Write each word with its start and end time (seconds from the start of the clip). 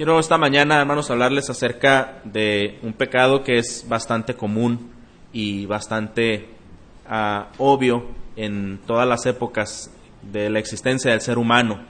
Quiero 0.00 0.18
esta 0.18 0.38
mañana, 0.38 0.80
hermanos, 0.80 1.10
hablarles 1.10 1.50
acerca 1.50 2.22
de 2.24 2.78
un 2.82 2.94
pecado 2.94 3.44
que 3.44 3.58
es 3.58 3.84
bastante 3.86 4.32
común 4.32 4.90
y 5.30 5.66
bastante 5.66 6.46
uh, 7.06 7.42
obvio 7.58 8.06
en 8.34 8.80
todas 8.86 9.06
las 9.06 9.26
épocas 9.26 9.90
de 10.22 10.48
la 10.48 10.58
existencia 10.58 11.10
del 11.10 11.20
ser 11.20 11.36
humano. 11.36 11.80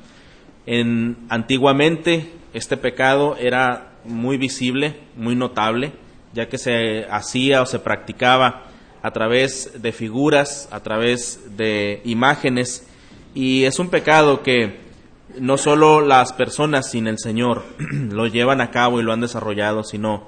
En, 0.67 1.19
antiguamente 1.29 2.33
este 2.53 2.77
pecado 2.77 3.37
era 3.37 3.92
muy 4.04 4.38
visible, 4.38 4.97
muy 5.15 5.37
notable, 5.37 5.92
ya 6.33 6.49
que 6.49 6.58
se 6.58 7.04
hacía 7.13 7.63
o 7.63 7.67
se 7.67 7.79
practicaba 7.79 8.65
a 9.03 9.13
través 9.13 9.81
de 9.81 9.92
figuras, 9.92 10.69
a 10.72 10.81
través 10.81 11.56
de 11.56 12.01
imágenes, 12.04 12.88
y 13.37 13.63
es 13.63 13.79
un 13.79 13.88
pecado 13.88 14.42
que 14.42 14.90
no 15.38 15.56
solo 15.56 16.01
las 16.01 16.33
personas 16.33 16.91
sin 16.91 17.06
el 17.06 17.19
Señor 17.19 17.65
lo 17.79 18.27
llevan 18.27 18.60
a 18.60 18.70
cabo 18.70 19.01
y 19.01 19.02
lo 19.02 19.12
han 19.12 19.20
desarrollado, 19.20 19.84
sino 19.84 20.27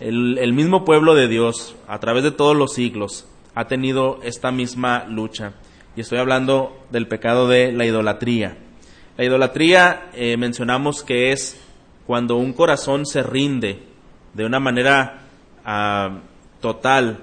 el, 0.00 0.52
mismo 0.52 0.84
pueblo 0.84 1.14
de 1.14 1.28
Dios, 1.28 1.74
a 1.88 1.98
través 1.98 2.22
de 2.22 2.30
todos 2.30 2.56
los 2.56 2.72
siglos, 2.72 3.26
ha 3.54 3.66
tenido 3.66 4.20
esta 4.22 4.52
misma 4.52 5.04
lucha. 5.08 5.54
Y 5.96 6.02
estoy 6.02 6.18
hablando 6.18 6.76
del 6.90 7.08
pecado 7.08 7.48
de 7.48 7.72
la 7.72 7.84
idolatría. 7.84 8.56
La 9.16 9.24
idolatría 9.24 10.10
eh, 10.14 10.36
mencionamos 10.36 11.02
que 11.02 11.32
es 11.32 11.60
cuando 12.06 12.36
un 12.36 12.52
corazón 12.52 13.06
se 13.06 13.24
rinde 13.24 13.82
de 14.34 14.46
una 14.46 14.60
manera 14.60 15.22
uh, 15.66 16.18
total 16.60 17.18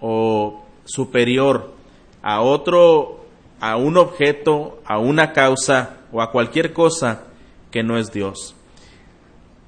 o 0.00 0.66
superior 0.84 1.74
a 2.22 2.40
otro, 2.40 3.19
a 3.60 3.76
un 3.76 3.96
objeto, 3.96 4.80
a 4.86 4.98
una 4.98 5.32
causa 5.32 5.98
o 6.12 6.22
a 6.22 6.30
cualquier 6.30 6.72
cosa 6.72 7.24
que 7.70 7.82
no 7.82 7.98
es 7.98 8.10
Dios. 8.12 8.54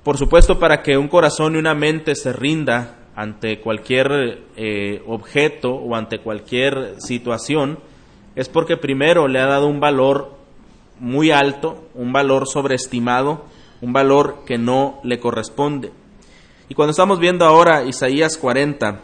Por 0.03 0.19
supuesto, 0.19 0.59
para 0.59 0.83
que 0.83 0.97
un 0.97 1.09
corazón 1.09 1.55
y 1.55 1.59
una 1.59 1.75
mente 1.75 2.15
se 2.15 2.33
rinda 2.33 2.99
ante 3.15 3.61
cualquier 3.61 4.41
eh, 4.57 5.03
objeto 5.07 5.75
o 5.75 5.95
ante 5.95 6.19
cualquier 6.19 6.97
situación, 6.99 7.79
es 8.35 8.49
porque 8.49 8.77
primero 8.77 9.29
le 9.29 9.39
ha 9.39 9.47
dado 9.47 9.69
un 9.69 9.79
valor 9.79 10.35
muy 10.99 11.31
alto, 11.31 11.85
un 11.95 12.13
valor 12.13 12.49
sobreestimado, 12.49 13.45
un 13.81 13.93
valor 13.93 14.45
que 14.47 14.59
no 14.59 15.01
le 15.05 15.21
corresponde. 15.21 15.93
Y 16.69 16.75
cuando 16.75 16.93
estamos 16.93 17.19
viendo 17.19 17.45
ahora 17.45 17.85
Isaías 17.85 18.39
40, 18.39 19.01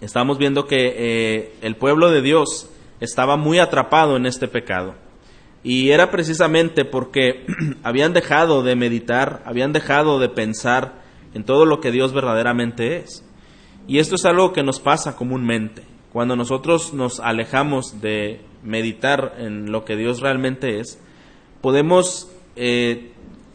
estamos 0.00 0.38
viendo 0.38 0.66
que 0.66 0.94
eh, 0.96 1.54
el 1.62 1.76
pueblo 1.76 2.10
de 2.10 2.22
Dios 2.22 2.70
estaba 3.04 3.36
muy 3.36 3.58
atrapado 3.58 4.16
en 4.16 4.26
este 4.26 4.48
pecado. 4.48 4.94
Y 5.62 5.90
era 5.90 6.10
precisamente 6.10 6.84
porque 6.84 7.46
habían 7.82 8.12
dejado 8.12 8.62
de 8.62 8.76
meditar, 8.76 9.42
habían 9.46 9.72
dejado 9.72 10.18
de 10.18 10.28
pensar 10.28 11.02
en 11.32 11.44
todo 11.44 11.64
lo 11.66 11.80
que 11.80 11.90
Dios 11.90 12.12
verdaderamente 12.12 12.98
es. 12.98 13.24
Y 13.86 13.98
esto 13.98 14.14
es 14.14 14.24
algo 14.24 14.52
que 14.52 14.62
nos 14.62 14.80
pasa 14.80 15.16
comúnmente. 15.16 15.82
Cuando 16.12 16.36
nosotros 16.36 16.94
nos 16.94 17.18
alejamos 17.20 18.00
de 18.00 18.40
meditar 18.62 19.34
en 19.38 19.72
lo 19.72 19.84
que 19.84 19.96
Dios 19.96 20.20
realmente 20.20 20.80
es, 20.80 20.98
podemos 21.60 22.30
eh, 22.56 23.12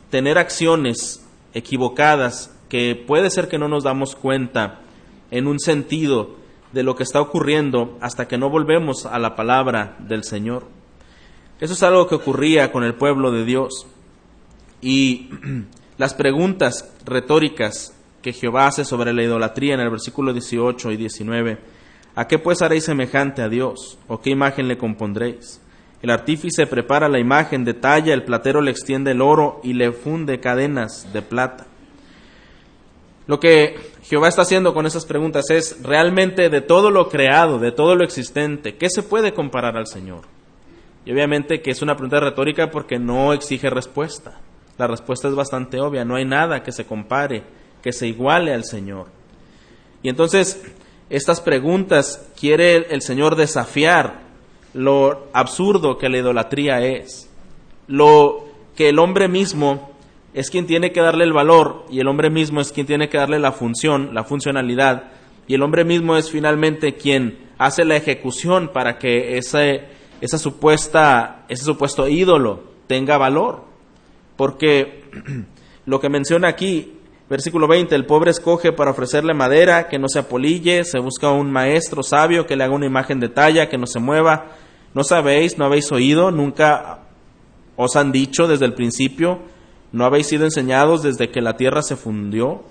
tener 0.10 0.38
acciones 0.38 1.26
equivocadas 1.54 2.54
que 2.70 2.96
puede 2.96 3.30
ser 3.30 3.48
que 3.48 3.58
no 3.58 3.68
nos 3.68 3.84
damos 3.84 4.16
cuenta 4.16 4.82
en 5.32 5.48
un 5.48 5.60
sentido 5.60 6.39
de 6.72 6.84
lo 6.84 6.96
que 6.96 7.04
está 7.04 7.22
ocurriendo 7.22 7.98
hasta 8.02 8.28
que 8.28 8.38
no 8.38 8.50
volvemos 8.50 9.06
a 9.06 9.20
la 9.20 9.36
palabra 9.36 9.96
del 10.00 10.24
Señor. 10.24 10.68
Eso 11.60 11.74
es 11.74 11.84
algo 11.84 12.08
que 12.08 12.16
ocurría 12.16 12.72
con 12.72 12.84
el 12.84 12.96
pueblo 12.96 13.32
de 13.32 13.44
Dios. 13.44 13.88
Y 14.82 15.30
las 15.98 16.14
preguntas 16.14 16.92
retóricas 17.06 17.94
que 18.22 18.34
Jehová 18.34 18.68
hace 18.68 18.86
sobre 18.86 19.14
la 19.14 19.24
idolatría 19.24 19.74
en 19.74 19.80
el 19.80 19.90
versículo 19.90 20.34
18 20.34 20.92
y 20.92 20.98
19, 20.98 21.60
¿a 22.16 22.28
qué 22.28 22.38
pues 22.40 22.62
haréis 22.62 22.86
semejante 22.86 23.42
a 23.42 23.50
Dios? 23.50 23.98
¿O 24.08 24.22
qué 24.22 24.30
imagen 24.30 24.68
le 24.68 24.78
compondréis? 24.78 25.62
El 26.02 26.12
artífice 26.12 26.66
prepara 26.66 27.10
la 27.10 27.20
imagen, 27.20 27.66
detalla, 27.66 28.14
el 28.14 28.24
platero 28.24 28.62
le 28.62 28.72
extiende 28.72 29.12
el 29.12 29.22
oro 29.22 29.60
y 29.64 29.74
le 29.74 29.92
funde 29.92 30.40
cadenas 30.40 31.12
de 31.12 31.22
plata. 31.22 31.68
Lo 33.28 33.40
que 33.40 33.76
Jehová 34.10 34.28
está 34.28 34.42
haciendo 34.42 34.74
con 34.74 34.88
esas 34.88 35.06
preguntas 35.06 35.52
es 35.52 35.84
realmente 35.84 36.50
de 36.50 36.62
todo 36.62 36.90
lo 36.90 37.10
creado, 37.10 37.60
de 37.60 37.72
todo 37.72 37.96
lo 37.96 38.04
existente, 38.04 38.76
¿qué 38.76 38.90
se 38.90 39.04
puede 39.04 39.36
comparar 39.36 39.78
al 39.78 39.86
Señor? 39.86 40.22
Y 41.06 41.12
obviamente 41.12 41.62
que 41.62 41.70
es 41.70 41.84
una 41.84 41.94
pregunta 41.94 42.20
retórica 42.20 42.72
porque 42.72 42.98
no 42.98 43.34
exige 43.34 43.70
respuesta. 43.70 44.40
La 44.80 44.88
respuesta 44.88 45.28
es 45.28 45.36
bastante 45.36 45.80
obvia, 45.80 46.06
no 46.06 46.16
hay 46.16 46.26
nada 46.26 46.64
que 46.64 46.72
se 46.72 46.86
compare, 46.86 47.44
que 47.84 47.94
se 47.94 48.08
iguale 48.08 48.52
al 48.52 48.64
Señor. 48.64 49.06
Y 50.02 50.10
entonces, 50.10 50.60
estas 51.12 51.40
preguntas 51.40 52.32
quiere 52.40 52.88
el 52.90 53.04
Señor 53.04 53.36
desafiar 53.36 54.22
lo 54.74 55.28
absurdo 55.34 56.00
que 56.00 56.10
la 56.10 56.18
idolatría 56.18 56.82
es, 56.82 57.30
lo 57.86 58.46
que 58.76 58.90
el 58.90 58.98
hombre 58.98 59.28
mismo 59.28 59.89
es 60.34 60.50
quien 60.50 60.68
tiene 60.68 60.92
que 60.92 61.02
darle 61.02 61.24
el 61.24 61.34
valor 61.34 61.86
y 61.90 62.00
el 62.00 62.08
hombre 62.08 62.30
mismo 62.30 62.62
es 62.62 62.72
quien 62.72 62.88
tiene 62.88 63.10
que 63.10 63.18
darle 63.18 63.40
la 63.40 63.52
función, 63.52 64.14
la 64.14 64.24
funcionalidad, 64.24 65.12
y 65.48 65.56
el 65.56 65.64
hombre 65.64 65.84
mismo 65.84 66.16
es 66.16 66.30
finalmente 66.30 66.96
quien 66.96 67.50
hace 67.58 67.84
la 67.84 67.96
ejecución 67.96 68.70
para 68.72 68.98
que 69.00 69.38
ese 69.38 70.00
esa 70.22 70.38
supuesta, 70.38 71.46
ese 71.48 71.64
supuesto 71.64 72.08
ídolo 72.08 72.64
tenga 72.88 73.18
valor. 73.18 73.64
Porque 74.36 75.04
lo 75.86 76.00
que 76.00 76.10
menciona 76.10 76.48
aquí, 76.50 76.94
versículo 77.30 77.68
20, 77.68 77.96
el 77.96 78.06
pobre 78.06 78.32
escoge 78.32 78.72
para 78.72 78.92
ofrecerle 78.92 79.34
madera, 79.34 79.88
que 79.88 80.00
no 80.00 80.08
se 80.10 80.20
apolille, 80.20 80.84
se 80.84 81.00
busca 81.00 81.32
un 81.32 81.52
maestro 81.52 82.04
sabio 82.04 82.46
que 82.46 82.56
le 82.56 82.64
haga 82.64 82.76
una 82.76 82.86
imagen 82.86 83.20
de 83.20 83.30
talla, 83.30 83.70
que 83.70 83.78
no 83.78 83.86
se 83.86 84.00
mueva. 84.00 84.52
¿No 84.94 85.04
sabéis, 85.04 85.58
no 85.58 85.66
habéis 85.66 85.92
oído, 85.92 86.32
nunca 86.32 87.02
os 87.76 87.96
han 87.96 88.12
dicho 88.12 88.48
desde 88.48 88.66
el 88.66 88.74
principio, 88.74 89.40
no 89.92 90.06
habéis 90.06 90.28
sido 90.28 90.46
enseñados 90.46 91.04
desde 91.04 91.30
que 91.30 91.42
la 91.42 91.58
tierra 91.58 91.82
se 91.82 91.96
fundió? 91.96 92.64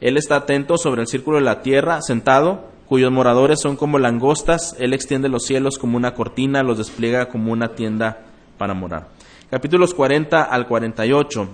Él 0.00 0.16
está 0.16 0.36
atento 0.36 0.78
sobre 0.78 1.02
el 1.02 1.08
círculo 1.08 1.38
de 1.38 1.44
la 1.44 1.62
tierra, 1.62 2.00
sentado, 2.00 2.64
cuyos 2.88 3.12
moradores 3.12 3.60
son 3.60 3.76
como 3.76 3.98
langostas, 3.98 4.74
Él 4.78 4.94
extiende 4.94 5.28
los 5.28 5.44
cielos 5.44 5.78
como 5.78 5.96
una 5.96 6.14
cortina, 6.14 6.62
los 6.62 6.78
despliega 6.78 7.28
como 7.28 7.52
una 7.52 7.74
tienda 7.74 8.22
para 8.56 8.74
morar. 8.74 9.08
Capítulos 9.50 9.94
40 9.94 10.42
al 10.42 10.66
48 10.66 11.48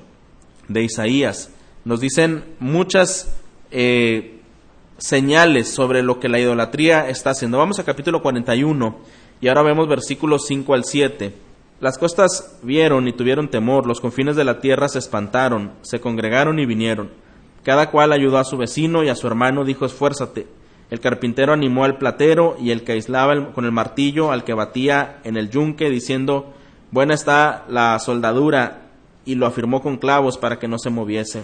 de 0.68 0.82
Isaías 0.82 1.50
nos 1.84 2.00
dicen 2.00 2.44
muchas 2.58 3.36
eh, 3.70 4.40
señales 4.98 5.68
sobre 5.68 6.02
lo 6.02 6.20
que 6.20 6.28
la 6.28 6.40
idolatría 6.40 7.08
está 7.08 7.30
haciendo. 7.30 7.58
Vamos 7.58 7.78
a 7.78 7.84
capítulo 7.84 8.22
41 8.22 8.96
y 9.40 9.48
ahora 9.48 9.62
vemos 9.62 9.88
versículos 9.88 10.46
5 10.46 10.74
al 10.74 10.84
7. 10.84 11.45
Las 11.78 11.98
costas 11.98 12.58
vieron 12.62 13.06
y 13.06 13.12
tuvieron 13.12 13.48
temor, 13.48 13.86
los 13.86 14.00
confines 14.00 14.36
de 14.36 14.44
la 14.44 14.60
tierra 14.60 14.88
se 14.88 14.98
espantaron, 14.98 15.72
se 15.82 16.00
congregaron 16.00 16.58
y 16.58 16.66
vinieron. 16.66 17.10
Cada 17.62 17.90
cual 17.90 18.12
ayudó 18.12 18.38
a 18.38 18.44
su 18.44 18.56
vecino 18.56 19.04
y 19.04 19.08
a 19.08 19.14
su 19.14 19.26
hermano 19.26 19.64
dijo, 19.64 19.84
esfuérzate. 19.84 20.46
El 20.88 21.00
carpintero 21.00 21.52
animó 21.52 21.84
al 21.84 21.98
platero 21.98 22.56
y 22.60 22.70
el 22.70 22.84
que 22.84 22.92
aislaba 22.92 23.52
con 23.52 23.64
el 23.64 23.72
martillo 23.72 24.30
al 24.30 24.44
que 24.44 24.54
batía 24.54 25.20
en 25.24 25.36
el 25.36 25.50
yunque, 25.50 25.90
diciendo, 25.90 26.54
Buena 26.92 27.14
está 27.14 27.64
la 27.68 27.98
soldadura, 27.98 28.86
y 29.26 29.34
lo 29.34 29.46
afirmó 29.46 29.82
con 29.82 29.98
clavos 29.98 30.38
para 30.38 30.58
que 30.58 30.68
no 30.68 30.78
se 30.78 30.88
moviese. 30.88 31.42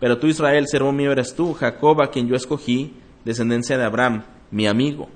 Pero 0.00 0.18
tú, 0.18 0.28
Israel, 0.28 0.66
servo 0.68 0.92
mío 0.92 1.12
eres 1.12 1.34
tú, 1.34 1.52
Jacob, 1.52 2.00
a 2.00 2.10
quien 2.10 2.28
yo 2.28 2.36
escogí, 2.36 2.94
descendencia 3.24 3.76
de 3.76 3.84
Abraham, 3.84 4.22
mi 4.50 4.66
amigo. 4.66 5.08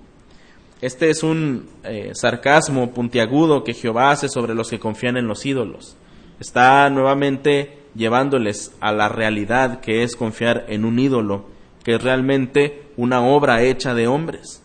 Este 0.81 1.11
es 1.11 1.25
un 1.25 1.69
eh, 1.83 2.13
sarcasmo 2.15 2.93
puntiagudo 2.93 3.65
que 3.65 3.75
Jehová 3.75 4.13
hace 4.13 4.29
sobre 4.29 4.55
los 4.55 4.71
que 4.71 4.79
confían 4.79 5.17
en 5.17 5.27
los 5.27 5.45
ídolos. 5.45 5.97
Está 6.39 6.89
nuevamente 6.89 7.79
llevándoles 7.97 8.73
a 8.81 8.93
la 8.93 9.09
realidad 9.09 9.81
que 9.81 10.05
es 10.05 10.15
confiar 10.15 10.67
en 10.69 10.85
un 10.85 11.01
ídolo, 11.01 11.47
que 11.83 11.97
es 11.97 12.03
realmente 12.03 12.85
una 12.97 13.23
obra 13.23 13.63
hecha 13.63 13.93
de 13.95 14.07
hombres. 14.07 14.63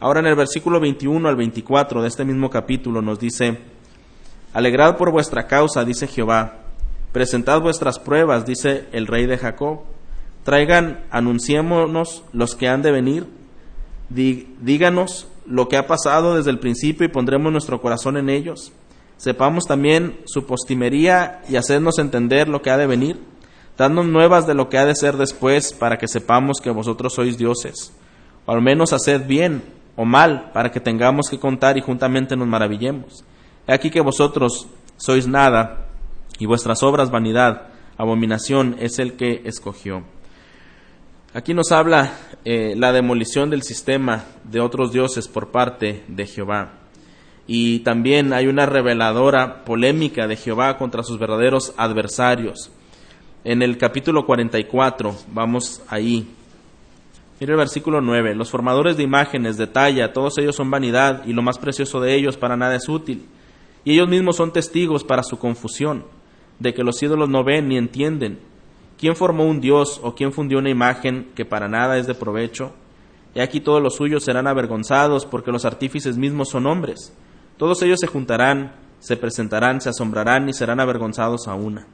Ahora 0.00 0.20
en 0.20 0.26
el 0.26 0.34
versículo 0.34 0.80
21 0.80 1.28
al 1.28 1.36
24 1.36 2.00
de 2.00 2.08
este 2.08 2.24
mismo 2.24 2.48
capítulo 2.48 3.02
nos 3.02 3.20
dice, 3.20 3.58
Alegrad 4.54 4.96
por 4.96 5.10
vuestra 5.10 5.46
causa, 5.46 5.84
dice 5.84 6.06
Jehová, 6.06 6.60
presentad 7.12 7.60
vuestras 7.60 7.98
pruebas, 7.98 8.46
dice 8.46 8.86
el 8.92 9.06
rey 9.06 9.26
de 9.26 9.36
Jacob, 9.36 9.80
traigan, 10.42 11.04
anunciémonos 11.10 12.24
los 12.32 12.54
que 12.54 12.68
han 12.68 12.80
de 12.80 12.92
venir, 12.92 13.26
díganos 14.08 15.28
lo 15.46 15.68
que 15.68 15.76
ha 15.76 15.86
pasado 15.86 16.36
desde 16.36 16.50
el 16.50 16.58
principio 16.58 17.06
y 17.06 17.10
pondremos 17.10 17.52
nuestro 17.52 17.80
corazón 17.80 18.16
en 18.16 18.30
ellos. 18.30 18.72
Sepamos 19.16 19.64
también 19.64 20.20
su 20.24 20.46
postimería 20.46 21.42
y 21.48 21.56
hacernos 21.56 21.98
entender 21.98 22.48
lo 22.48 22.62
que 22.62 22.70
ha 22.70 22.76
de 22.76 22.86
venir 22.86 23.18
Dadnos 23.76 24.06
nuevas 24.06 24.46
de 24.46 24.54
lo 24.54 24.68
que 24.68 24.78
ha 24.78 24.86
de 24.86 24.94
ser 24.94 25.16
después, 25.16 25.72
para 25.72 25.98
que 25.98 26.06
sepamos 26.06 26.60
que 26.62 26.70
vosotros 26.70 27.12
sois 27.14 27.36
dioses. 27.36 27.92
O 28.46 28.52
al 28.52 28.62
menos 28.62 28.92
haced 28.92 29.26
bien 29.26 29.64
o 29.96 30.04
mal, 30.04 30.52
para 30.52 30.70
que 30.70 30.78
tengamos 30.78 31.28
que 31.28 31.40
contar 31.40 31.76
y 31.76 31.80
juntamente 31.80 32.36
nos 32.36 32.46
maravillemos. 32.46 33.24
He 33.66 33.72
aquí 33.72 33.90
que 33.90 34.00
vosotros 34.00 34.68
sois 34.96 35.26
nada, 35.26 35.88
y 36.38 36.46
vuestras 36.46 36.82
obras 36.82 37.10
vanidad. 37.10 37.70
abominación 37.96 38.76
es 38.78 38.98
el 38.98 39.14
que 39.14 39.42
escogió. 39.44 40.02
Aquí 41.36 41.52
nos 41.52 41.72
habla 41.72 42.16
eh, 42.44 42.74
la 42.76 42.92
demolición 42.92 43.50
del 43.50 43.64
sistema 43.64 44.24
de 44.44 44.60
otros 44.60 44.92
dioses 44.92 45.26
por 45.26 45.50
parte 45.50 46.04
de 46.06 46.28
Jehová. 46.28 46.74
Y 47.48 47.80
también 47.80 48.32
hay 48.32 48.46
una 48.46 48.66
reveladora 48.66 49.64
polémica 49.64 50.28
de 50.28 50.36
Jehová 50.36 50.78
contra 50.78 51.02
sus 51.02 51.18
verdaderos 51.18 51.74
adversarios. 51.76 52.70
En 53.42 53.62
el 53.62 53.78
capítulo 53.78 54.26
44, 54.26 55.12
vamos 55.32 55.82
ahí. 55.88 56.24
Mire 57.40 57.54
el 57.54 57.58
versículo 57.58 58.00
9. 58.00 58.36
Los 58.36 58.50
formadores 58.50 58.96
de 58.96 59.02
imágenes, 59.02 59.56
de 59.56 59.66
talla, 59.66 60.12
todos 60.12 60.38
ellos 60.38 60.54
son 60.54 60.70
vanidad 60.70 61.26
y 61.26 61.32
lo 61.32 61.42
más 61.42 61.58
precioso 61.58 62.00
de 62.00 62.14
ellos 62.14 62.36
para 62.36 62.56
nada 62.56 62.76
es 62.76 62.88
útil. 62.88 63.26
Y 63.84 63.94
ellos 63.94 64.08
mismos 64.08 64.36
son 64.36 64.52
testigos 64.52 65.02
para 65.02 65.24
su 65.24 65.36
confusión, 65.40 66.04
de 66.60 66.72
que 66.74 66.84
los 66.84 67.02
ídolos 67.02 67.28
no 67.28 67.42
ven 67.42 67.66
ni 67.66 67.76
entienden 67.76 68.38
¿Quién 68.98 69.16
formó 69.16 69.44
un 69.44 69.60
dios 69.60 70.00
o 70.02 70.14
quién 70.14 70.32
fundió 70.32 70.58
una 70.58 70.70
imagen 70.70 71.32
que 71.34 71.44
para 71.44 71.68
nada 71.68 71.98
es 71.98 72.06
de 72.06 72.14
provecho? 72.14 72.72
Y 73.34 73.40
aquí 73.40 73.60
todos 73.60 73.82
los 73.82 73.96
suyos 73.96 74.24
serán 74.24 74.46
avergonzados 74.46 75.26
porque 75.26 75.50
los 75.50 75.64
artífices 75.64 76.16
mismos 76.16 76.50
son 76.50 76.66
hombres. 76.66 77.12
Todos 77.56 77.82
ellos 77.82 77.98
se 78.00 78.06
juntarán, 78.06 78.72
se 79.00 79.16
presentarán, 79.16 79.80
se 79.80 79.88
asombrarán 79.88 80.48
y 80.48 80.52
serán 80.52 80.80
avergonzados 80.80 81.48
a 81.48 81.54
una. 81.54 81.86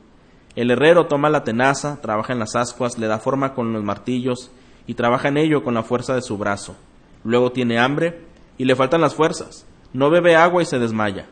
El 0.56 0.70
herrero 0.70 1.06
toma 1.06 1.30
la 1.30 1.44
tenaza, 1.44 2.00
trabaja 2.02 2.32
en 2.32 2.38
las 2.38 2.56
ascuas, 2.56 2.98
le 2.98 3.06
da 3.06 3.18
forma 3.18 3.54
con 3.54 3.72
los 3.72 3.82
martillos 3.82 4.50
y 4.86 4.94
trabaja 4.94 5.28
en 5.28 5.38
ello 5.38 5.62
con 5.62 5.74
la 5.74 5.82
fuerza 5.82 6.14
de 6.14 6.22
su 6.22 6.36
brazo. 6.36 6.76
Luego 7.24 7.52
tiene 7.52 7.78
hambre 7.78 8.20
y 8.58 8.64
le 8.64 8.76
faltan 8.76 9.00
las 9.00 9.14
fuerzas. 9.14 9.66
No 9.92 10.10
bebe 10.10 10.36
agua 10.36 10.62
y 10.62 10.66
se 10.66 10.78
desmaya. 10.78 11.26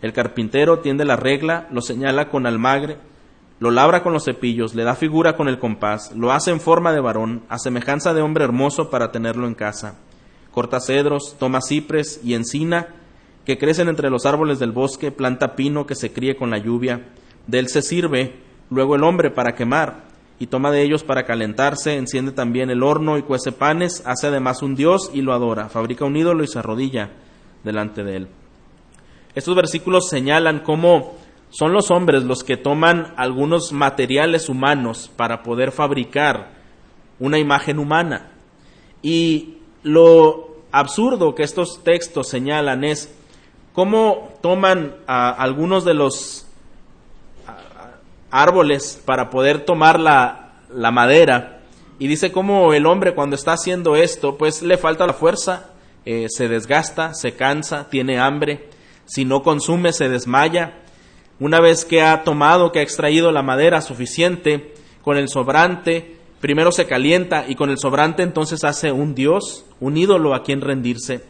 El 0.00 0.12
carpintero 0.12 0.78
tiende 0.78 1.04
la 1.04 1.16
regla, 1.16 1.66
lo 1.72 1.80
señala 1.80 2.28
con 2.28 2.46
almagre, 2.46 2.98
lo 3.60 3.70
labra 3.70 4.02
con 4.02 4.12
los 4.12 4.24
cepillos, 4.24 4.74
le 4.74 4.84
da 4.84 4.94
figura 4.94 5.36
con 5.36 5.48
el 5.48 5.58
compás, 5.58 6.12
lo 6.14 6.32
hace 6.32 6.50
en 6.50 6.60
forma 6.60 6.92
de 6.92 7.00
varón, 7.00 7.42
a 7.48 7.58
semejanza 7.58 8.14
de 8.14 8.22
hombre 8.22 8.44
hermoso 8.44 8.90
para 8.90 9.10
tenerlo 9.10 9.46
en 9.46 9.54
casa. 9.54 9.96
Corta 10.52 10.80
cedros, 10.80 11.36
toma 11.38 11.60
cipres 11.60 12.20
y 12.22 12.34
encina 12.34 12.88
que 13.44 13.58
crecen 13.58 13.88
entre 13.88 14.10
los 14.10 14.26
árboles 14.26 14.58
del 14.58 14.72
bosque, 14.72 15.10
planta 15.10 15.56
pino 15.56 15.86
que 15.86 15.94
se 15.94 16.12
críe 16.12 16.36
con 16.36 16.50
la 16.50 16.58
lluvia. 16.58 17.08
De 17.46 17.58
él 17.58 17.68
se 17.68 17.82
sirve 17.82 18.36
luego 18.70 18.94
el 18.94 19.04
hombre 19.04 19.30
para 19.30 19.54
quemar, 19.54 20.08
y 20.40 20.46
toma 20.46 20.70
de 20.70 20.82
ellos 20.82 21.02
para 21.02 21.24
calentarse, 21.24 21.96
enciende 21.96 22.32
también 22.32 22.70
el 22.70 22.82
horno 22.82 23.18
y 23.18 23.22
cuece 23.22 23.50
panes, 23.50 24.02
hace 24.06 24.28
además 24.28 24.62
un 24.62 24.76
dios 24.76 25.10
y 25.12 25.22
lo 25.22 25.32
adora, 25.32 25.68
fabrica 25.68 26.04
un 26.04 26.16
ídolo 26.16 26.44
y 26.44 26.46
se 26.46 26.60
arrodilla 26.60 27.10
delante 27.64 28.04
de 28.04 28.16
él. 28.16 28.28
Estos 29.34 29.56
versículos 29.56 30.08
señalan 30.08 30.60
cómo 30.60 31.16
son 31.50 31.72
los 31.72 31.90
hombres 31.90 32.24
los 32.24 32.44
que 32.44 32.56
toman 32.56 33.14
algunos 33.16 33.72
materiales 33.72 34.48
humanos 34.48 35.10
para 35.16 35.42
poder 35.42 35.72
fabricar 35.72 36.50
una 37.18 37.38
imagen 37.38 37.78
humana. 37.78 38.30
Y 39.02 39.58
lo 39.82 40.56
absurdo 40.72 41.34
que 41.34 41.42
estos 41.42 41.82
textos 41.82 42.28
señalan 42.28 42.84
es 42.84 43.14
cómo 43.72 44.34
toman 44.42 44.94
algunos 45.06 45.84
de 45.84 45.94
los 45.94 46.46
árboles 48.30 49.00
para 49.04 49.30
poder 49.30 49.64
tomar 49.64 49.98
la, 49.98 50.52
la 50.74 50.90
madera. 50.90 51.60
Y 51.98 52.08
dice 52.08 52.30
cómo 52.30 52.74
el 52.74 52.86
hombre 52.86 53.14
cuando 53.14 53.36
está 53.36 53.54
haciendo 53.54 53.96
esto 53.96 54.36
pues 54.36 54.62
le 54.62 54.76
falta 54.76 55.06
la 55.06 55.14
fuerza, 55.14 55.70
eh, 56.04 56.26
se 56.28 56.48
desgasta, 56.48 57.14
se 57.14 57.32
cansa, 57.32 57.88
tiene 57.88 58.18
hambre, 58.18 58.68
si 59.06 59.24
no 59.24 59.42
consume 59.42 59.92
se 59.92 60.08
desmaya 60.08 60.82
una 61.40 61.60
vez 61.60 61.84
que 61.84 62.02
ha 62.02 62.24
tomado, 62.24 62.72
que 62.72 62.80
ha 62.80 62.82
extraído 62.82 63.30
la 63.30 63.42
madera 63.42 63.80
suficiente, 63.80 64.74
con 65.02 65.16
el 65.16 65.28
sobrante, 65.28 66.16
primero 66.40 66.72
se 66.72 66.86
calienta 66.86 67.46
y 67.48 67.54
con 67.54 67.70
el 67.70 67.78
sobrante 67.78 68.22
entonces 68.22 68.64
hace 68.64 68.92
un 68.92 69.14
dios, 69.14 69.64
un 69.80 69.96
ídolo 69.96 70.34
a 70.34 70.42
quien 70.42 70.60
rendirse. 70.60 71.24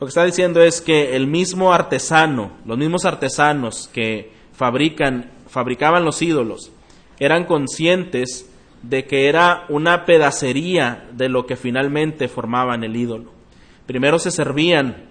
Lo 0.00 0.06
que 0.06 0.10
está 0.10 0.24
diciendo 0.24 0.62
es 0.62 0.80
que 0.80 1.16
el 1.16 1.26
mismo 1.26 1.72
artesano, 1.72 2.52
los 2.64 2.78
mismos 2.78 3.04
artesanos 3.04 3.90
que 3.92 4.30
fabrican, 4.52 5.32
fabricaban 5.48 6.04
los 6.04 6.22
ídolos, 6.22 6.70
eran 7.18 7.44
conscientes 7.46 8.48
de 8.82 9.06
que 9.06 9.28
era 9.28 9.64
una 9.68 10.04
pedacería 10.04 11.08
de 11.12 11.28
lo 11.28 11.46
que 11.46 11.56
finalmente 11.56 12.28
formaban 12.28 12.84
el 12.84 12.94
ídolo. 12.94 13.32
Primero 13.86 14.18
se 14.18 14.30
servían 14.30 15.08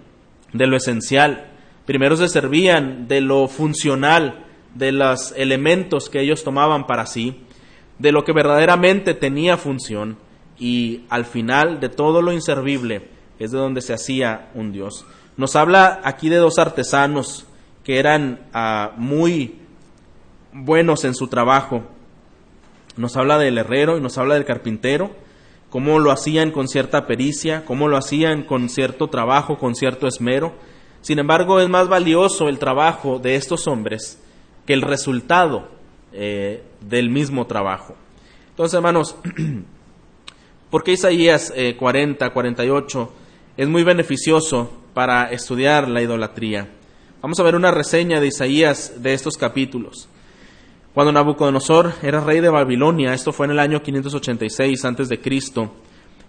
de 0.52 0.66
lo 0.66 0.76
esencial, 0.76 1.47
Primero 1.88 2.16
se 2.18 2.28
servían 2.28 3.08
de 3.08 3.22
lo 3.22 3.48
funcional, 3.48 4.44
de 4.74 4.92
los 4.92 5.32
elementos 5.38 6.10
que 6.10 6.20
ellos 6.20 6.44
tomaban 6.44 6.86
para 6.86 7.06
sí, 7.06 7.40
de 7.98 8.12
lo 8.12 8.24
que 8.24 8.34
verdaderamente 8.34 9.14
tenía 9.14 9.56
función, 9.56 10.18
y 10.58 11.06
al 11.08 11.24
final 11.24 11.80
de 11.80 11.88
todo 11.88 12.20
lo 12.20 12.34
inservible 12.34 13.08
es 13.38 13.52
de 13.52 13.58
donde 13.58 13.80
se 13.80 13.94
hacía 13.94 14.50
un 14.52 14.70
Dios. 14.70 15.06
Nos 15.38 15.56
habla 15.56 16.02
aquí 16.04 16.28
de 16.28 16.36
dos 16.36 16.58
artesanos 16.58 17.46
que 17.84 17.98
eran 17.98 18.40
ah, 18.52 18.92
muy 18.98 19.54
buenos 20.52 21.06
en 21.06 21.14
su 21.14 21.28
trabajo. 21.28 21.84
Nos 22.98 23.16
habla 23.16 23.38
del 23.38 23.56
herrero 23.56 23.96
y 23.96 24.02
nos 24.02 24.18
habla 24.18 24.34
del 24.34 24.44
carpintero, 24.44 25.10
cómo 25.70 26.00
lo 26.00 26.10
hacían 26.10 26.50
con 26.50 26.68
cierta 26.68 27.06
pericia, 27.06 27.64
cómo 27.64 27.88
lo 27.88 27.96
hacían 27.96 28.42
con 28.42 28.68
cierto 28.68 29.08
trabajo, 29.08 29.56
con 29.56 29.74
cierto 29.74 30.06
esmero 30.06 30.52
sin 31.08 31.18
embargo, 31.18 31.58
es 31.58 31.70
más 31.70 31.88
valioso 31.88 32.50
el 32.50 32.58
trabajo 32.58 33.18
de 33.18 33.34
estos 33.34 33.66
hombres 33.66 34.22
que 34.66 34.74
el 34.74 34.82
resultado 34.82 35.66
eh, 36.12 36.62
del 36.82 37.08
mismo 37.08 37.46
trabajo. 37.46 37.96
Entonces, 38.50 38.74
hermanos, 38.74 39.16
¿por 40.70 40.84
qué 40.84 40.92
Isaías 40.92 41.50
40, 41.78 42.26
eh, 42.26 42.30
48 42.30 43.12
es 43.56 43.68
muy 43.68 43.84
beneficioso 43.84 44.70
para 44.92 45.30
estudiar 45.30 45.88
la 45.88 46.02
idolatría? 46.02 46.68
Vamos 47.22 47.40
a 47.40 47.42
ver 47.42 47.54
una 47.54 47.70
reseña 47.70 48.20
de 48.20 48.26
Isaías 48.26 49.02
de 49.02 49.14
estos 49.14 49.38
capítulos. 49.38 50.10
Cuando 50.92 51.10
Nabucodonosor 51.10 51.94
era 52.02 52.20
rey 52.20 52.40
de 52.40 52.50
Babilonia, 52.50 53.14
esto 53.14 53.32
fue 53.32 53.46
en 53.46 53.52
el 53.52 53.60
año 53.60 53.82
586 53.82 54.84
antes 54.84 55.08
de 55.08 55.18
Cristo, 55.22 55.72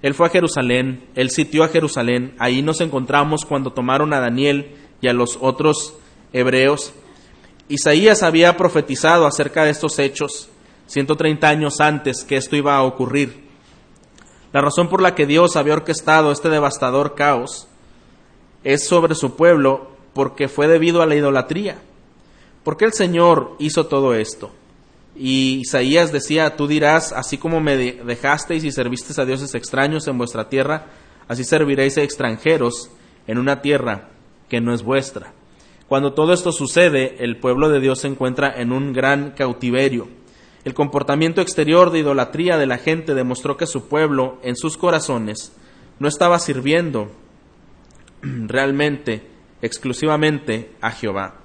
él 0.01 0.13
fue 0.13 0.27
a 0.27 0.31
Jerusalén, 0.31 1.05
él 1.15 1.29
sitió 1.29 1.63
a 1.63 1.67
Jerusalén, 1.67 2.33
ahí 2.39 2.61
nos 2.61 2.79
encontramos 2.79 3.45
cuando 3.45 3.73
tomaron 3.73 4.13
a 4.13 4.19
Daniel 4.19 4.75
y 5.01 5.07
a 5.07 5.13
los 5.13 5.37
otros 5.41 5.95
hebreos. 6.31 6.93
Isaías 7.67 8.23
había 8.23 8.55
profetizado 8.55 9.27
acerca 9.27 9.65
de 9.65 9.71
estos 9.71 9.99
hechos 9.99 10.49
130 10.87 11.47
años 11.47 11.81
antes 11.81 12.23
que 12.23 12.37
esto 12.37 12.55
iba 12.55 12.75
a 12.75 12.83
ocurrir. 12.83 13.43
La 14.53 14.61
razón 14.61 14.89
por 14.89 15.01
la 15.01 15.13
que 15.13 15.27
Dios 15.27 15.55
había 15.55 15.73
orquestado 15.73 16.31
este 16.31 16.49
devastador 16.49 17.13
caos 17.13 17.67
es 18.63 18.87
sobre 18.87 19.15
su 19.15 19.35
pueblo 19.35 19.91
porque 20.13 20.47
fue 20.47 20.67
debido 20.67 21.01
a 21.01 21.05
la 21.05 21.15
idolatría. 21.15 21.79
¿Por 22.63 22.77
qué 22.77 22.85
el 22.85 22.93
Señor 22.93 23.55
hizo 23.59 23.85
todo 23.85 24.15
esto? 24.15 24.51
Y 25.21 25.59
Isaías 25.59 26.13
decía, 26.13 26.55
tú 26.55 26.65
dirás, 26.65 27.11
así 27.11 27.37
como 27.37 27.59
me 27.59 27.75
dejasteis 27.75 28.63
y 28.63 28.71
servisteis 28.71 29.19
a 29.19 29.25
dioses 29.25 29.53
extraños 29.53 30.07
en 30.07 30.17
vuestra 30.17 30.47
tierra, 30.47 30.85
así 31.27 31.43
serviréis 31.43 31.97
a 31.97 32.03
extranjeros 32.03 32.89
en 33.27 33.37
una 33.37 33.61
tierra 33.61 34.11
que 34.47 34.61
no 34.61 34.73
es 34.73 34.81
vuestra. 34.81 35.33
Cuando 35.89 36.13
todo 36.13 36.31
esto 36.31 36.53
sucede, 36.53 37.17
el 37.19 37.35
pueblo 37.35 37.67
de 37.67 37.81
Dios 37.81 37.99
se 37.99 38.07
encuentra 38.07 38.53
en 38.61 38.71
un 38.71 38.93
gran 38.93 39.31
cautiverio. 39.31 40.07
El 40.63 40.73
comportamiento 40.73 41.41
exterior 41.41 41.91
de 41.91 41.99
idolatría 41.99 42.57
de 42.57 42.67
la 42.67 42.77
gente 42.77 43.13
demostró 43.13 43.57
que 43.57 43.67
su 43.67 43.89
pueblo, 43.89 44.39
en 44.41 44.55
sus 44.55 44.77
corazones, 44.77 45.51
no 45.99 46.07
estaba 46.07 46.39
sirviendo 46.39 47.11
realmente, 48.21 49.27
exclusivamente 49.61 50.71
a 50.79 50.91
Jehová. 50.91 51.41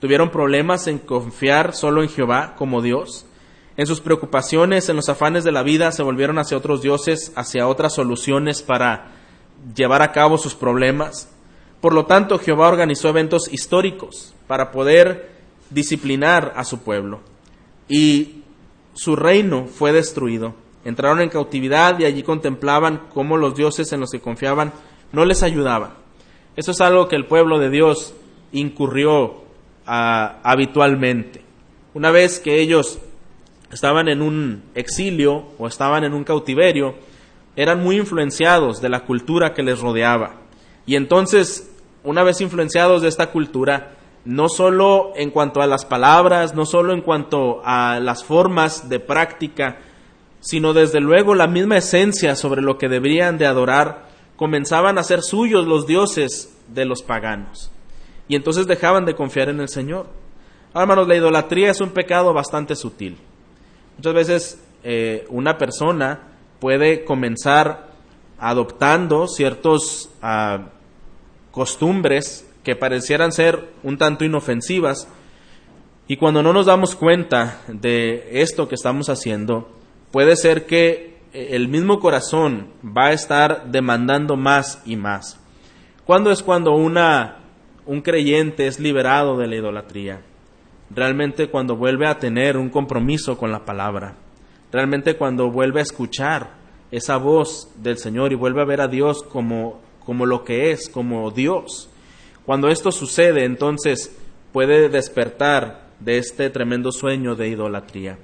Tuvieron 0.00 0.30
problemas 0.30 0.86
en 0.86 0.98
confiar 0.98 1.74
solo 1.74 2.02
en 2.02 2.08
Jehová 2.08 2.54
como 2.56 2.82
Dios. 2.82 3.26
En 3.76 3.86
sus 3.86 4.00
preocupaciones, 4.00 4.88
en 4.88 4.96
los 4.96 5.08
afanes 5.08 5.44
de 5.44 5.52
la 5.52 5.62
vida, 5.62 5.92
se 5.92 6.02
volvieron 6.02 6.38
hacia 6.38 6.56
otros 6.56 6.82
dioses, 6.82 7.32
hacia 7.36 7.68
otras 7.68 7.94
soluciones 7.94 8.62
para 8.62 9.12
llevar 9.74 10.02
a 10.02 10.12
cabo 10.12 10.38
sus 10.38 10.54
problemas. 10.54 11.30
Por 11.80 11.92
lo 11.92 12.06
tanto, 12.06 12.38
Jehová 12.38 12.68
organizó 12.68 13.08
eventos 13.08 13.52
históricos 13.52 14.34
para 14.46 14.70
poder 14.70 15.30
disciplinar 15.70 16.52
a 16.56 16.64
su 16.64 16.78
pueblo. 16.78 17.20
Y 17.88 18.42
su 18.94 19.16
reino 19.16 19.66
fue 19.66 19.92
destruido. 19.92 20.54
Entraron 20.84 21.20
en 21.20 21.28
cautividad 21.28 21.98
y 21.98 22.04
allí 22.04 22.22
contemplaban 22.22 23.08
cómo 23.12 23.36
los 23.36 23.54
dioses 23.56 23.92
en 23.92 24.00
los 24.00 24.10
que 24.10 24.20
confiaban 24.20 24.72
no 25.12 25.24
les 25.24 25.42
ayudaban. 25.42 25.94
Eso 26.56 26.70
es 26.70 26.80
algo 26.80 27.08
que 27.08 27.16
el 27.16 27.26
pueblo 27.26 27.58
de 27.58 27.70
Dios 27.70 28.14
incurrió 28.52 29.45
habitualmente. 29.86 31.42
Una 31.94 32.10
vez 32.10 32.40
que 32.40 32.60
ellos 32.60 32.98
estaban 33.72 34.08
en 34.08 34.22
un 34.22 34.62
exilio 34.74 35.44
o 35.58 35.66
estaban 35.66 36.04
en 36.04 36.12
un 36.12 36.24
cautiverio, 36.24 36.94
eran 37.56 37.82
muy 37.82 37.96
influenciados 37.96 38.80
de 38.80 38.88
la 38.88 39.04
cultura 39.04 39.54
que 39.54 39.62
les 39.62 39.80
rodeaba. 39.80 40.34
Y 40.84 40.96
entonces, 40.96 41.72
una 42.04 42.22
vez 42.22 42.40
influenciados 42.40 43.02
de 43.02 43.08
esta 43.08 43.30
cultura, 43.30 43.94
no 44.24 44.48
solo 44.48 45.12
en 45.16 45.30
cuanto 45.30 45.62
a 45.62 45.66
las 45.66 45.84
palabras, 45.84 46.54
no 46.54 46.66
solo 46.66 46.92
en 46.92 47.00
cuanto 47.00 47.62
a 47.64 48.00
las 48.00 48.24
formas 48.24 48.88
de 48.88 49.00
práctica, 49.00 49.78
sino 50.40 50.72
desde 50.72 51.00
luego 51.00 51.34
la 51.34 51.46
misma 51.46 51.78
esencia 51.78 52.36
sobre 52.36 52.60
lo 52.60 52.76
que 52.76 52.88
deberían 52.88 53.38
de 53.38 53.46
adorar, 53.46 54.06
comenzaban 54.36 54.98
a 54.98 55.02
ser 55.02 55.22
suyos 55.22 55.66
los 55.66 55.86
dioses 55.86 56.54
de 56.68 56.84
los 56.84 57.02
paganos. 57.02 57.70
Y 58.28 58.36
entonces 58.36 58.66
dejaban 58.66 59.04
de 59.04 59.14
confiar 59.14 59.48
en 59.48 59.60
el 59.60 59.68
Señor. 59.68 60.06
Ahora, 60.72 60.82
hermanos, 60.82 61.08
la 61.08 61.16
idolatría 61.16 61.70
es 61.70 61.80
un 61.80 61.90
pecado 61.90 62.32
bastante 62.32 62.74
sutil. 62.74 63.16
Muchas 63.96 64.14
veces 64.14 64.64
eh, 64.82 65.26
una 65.30 65.56
persona 65.58 66.20
puede 66.60 67.04
comenzar 67.04 67.88
adoptando 68.38 69.26
ciertos 69.28 70.10
ah, 70.22 70.70
costumbres 71.50 72.46
que 72.62 72.76
parecieran 72.76 73.32
ser 73.32 73.70
un 73.82 73.96
tanto 73.96 74.24
inofensivas 74.24 75.08
y 76.08 76.16
cuando 76.16 76.42
no 76.42 76.52
nos 76.52 76.66
damos 76.66 76.94
cuenta 76.94 77.62
de 77.66 78.40
esto 78.40 78.68
que 78.68 78.76
estamos 78.76 79.08
haciendo, 79.08 79.68
puede 80.12 80.36
ser 80.36 80.66
que 80.66 81.18
eh, 81.32 81.48
el 81.50 81.68
mismo 81.68 81.98
corazón 81.98 82.68
va 82.84 83.06
a 83.06 83.12
estar 83.12 83.70
demandando 83.70 84.36
más 84.36 84.80
y 84.84 84.96
más. 84.96 85.40
¿Cuándo 86.04 86.30
es 86.30 86.44
cuando 86.44 86.72
una, 86.72 87.38
un 87.86 88.02
creyente 88.02 88.66
es 88.66 88.80
liberado 88.80 89.38
de 89.38 89.46
la 89.46 89.56
idolatría? 89.56 90.20
Realmente 90.90 91.48
cuando 91.48 91.76
vuelve 91.76 92.06
a 92.06 92.18
tener 92.18 92.56
un 92.56 92.68
compromiso 92.68 93.38
con 93.38 93.50
la 93.50 93.64
palabra. 93.64 94.16
Realmente 94.72 95.16
cuando 95.16 95.50
vuelve 95.50 95.80
a 95.80 95.84
escuchar 95.84 96.50
esa 96.90 97.16
voz 97.16 97.68
del 97.76 97.98
Señor 97.98 98.32
y 98.32 98.36
vuelve 98.36 98.62
a 98.62 98.66
ver 98.66 98.80
a 98.80 98.88
Dios 98.88 99.22
como, 99.22 99.80
como 100.04 100.26
lo 100.26 100.44
que 100.44 100.70
es, 100.70 100.88
como 100.88 101.30
Dios. 101.30 101.88
Cuando 102.44 102.68
esto 102.68 102.92
sucede, 102.92 103.44
entonces 103.44 104.16
puede 104.52 104.88
despertar 104.88 105.86
de 106.00 106.18
este 106.18 106.50
tremendo 106.50 106.92
sueño 106.92 107.34
de 107.34 107.48
idolatría. 107.48 108.18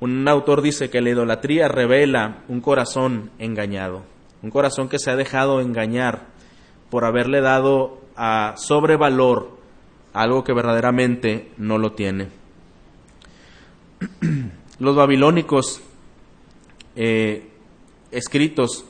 Un 0.00 0.26
autor 0.28 0.62
dice 0.62 0.90
que 0.90 1.00
la 1.00 1.10
idolatría 1.10 1.68
revela 1.68 2.42
un 2.48 2.60
corazón 2.60 3.30
engañado, 3.38 4.02
un 4.42 4.50
corazón 4.50 4.88
que 4.88 4.98
se 4.98 5.10
ha 5.10 5.16
dejado 5.16 5.60
engañar 5.60 6.26
por 6.90 7.04
haberle 7.04 7.40
dado 7.40 8.00
sobrevalor 8.56 9.58
algo 10.12 10.44
que 10.44 10.52
verdaderamente 10.52 11.52
no 11.56 11.78
lo 11.78 11.92
tiene. 11.92 12.28
Los 14.78 14.96
babilónicos 14.96 15.80
eh, 16.96 17.48
escritos 18.10 18.84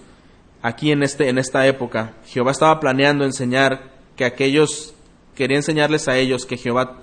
aquí 0.62 0.92
en, 0.92 1.02
este, 1.02 1.28
en 1.28 1.38
esta 1.38 1.66
época, 1.66 2.14
Jehová 2.26 2.52
estaba 2.52 2.80
planeando 2.80 3.24
enseñar 3.24 3.90
que 4.16 4.24
aquellos, 4.24 4.94
quería 5.34 5.56
enseñarles 5.56 6.08
a 6.08 6.16
ellos 6.16 6.46
que 6.46 6.56
Jehová, 6.56 6.98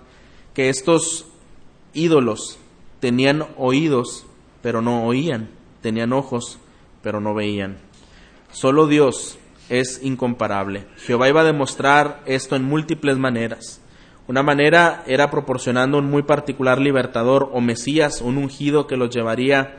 que 0.54 0.70
estos 0.70 1.28
ídolos 1.94 2.60
tenían 3.00 3.46
oídos, 3.58 4.26
pero 4.62 4.82
no 4.82 5.06
oían, 5.06 5.50
tenían 5.82 6.14
ojos, 6.14 6.60
pero 7.02 7.20
no 7.20 7.34
veían. 7.34 7.78
Solo 8.52 8.88
Dios 8.88 9.38
es 9.70 10.02
incomparable. 10.04 10.86
Jehová 10.98 11.30
iba 11.30 11.42
a 11.42 11.46
demostrar 11.46 12.22
esto 12.26 12.56
en 12.56 12.64
múltiples 12.64 13.18
maneras. 13.18 13.82
Una 14.28 14.44
manera 14.44 15.04
era 15.08 15.32
proporcionando 15.32 15.98
un 15.98 16.10
muy 16.10 16.24
particular 16.24 16.80
libertador 16.80 17.50
o 17.54 17.62
Mesías, 17.62 18.22
un 18.22 18.38
ungido 18.38 18.86
que 18.86 18.98
los 18.98 19.10
llevaría 19.10 19.78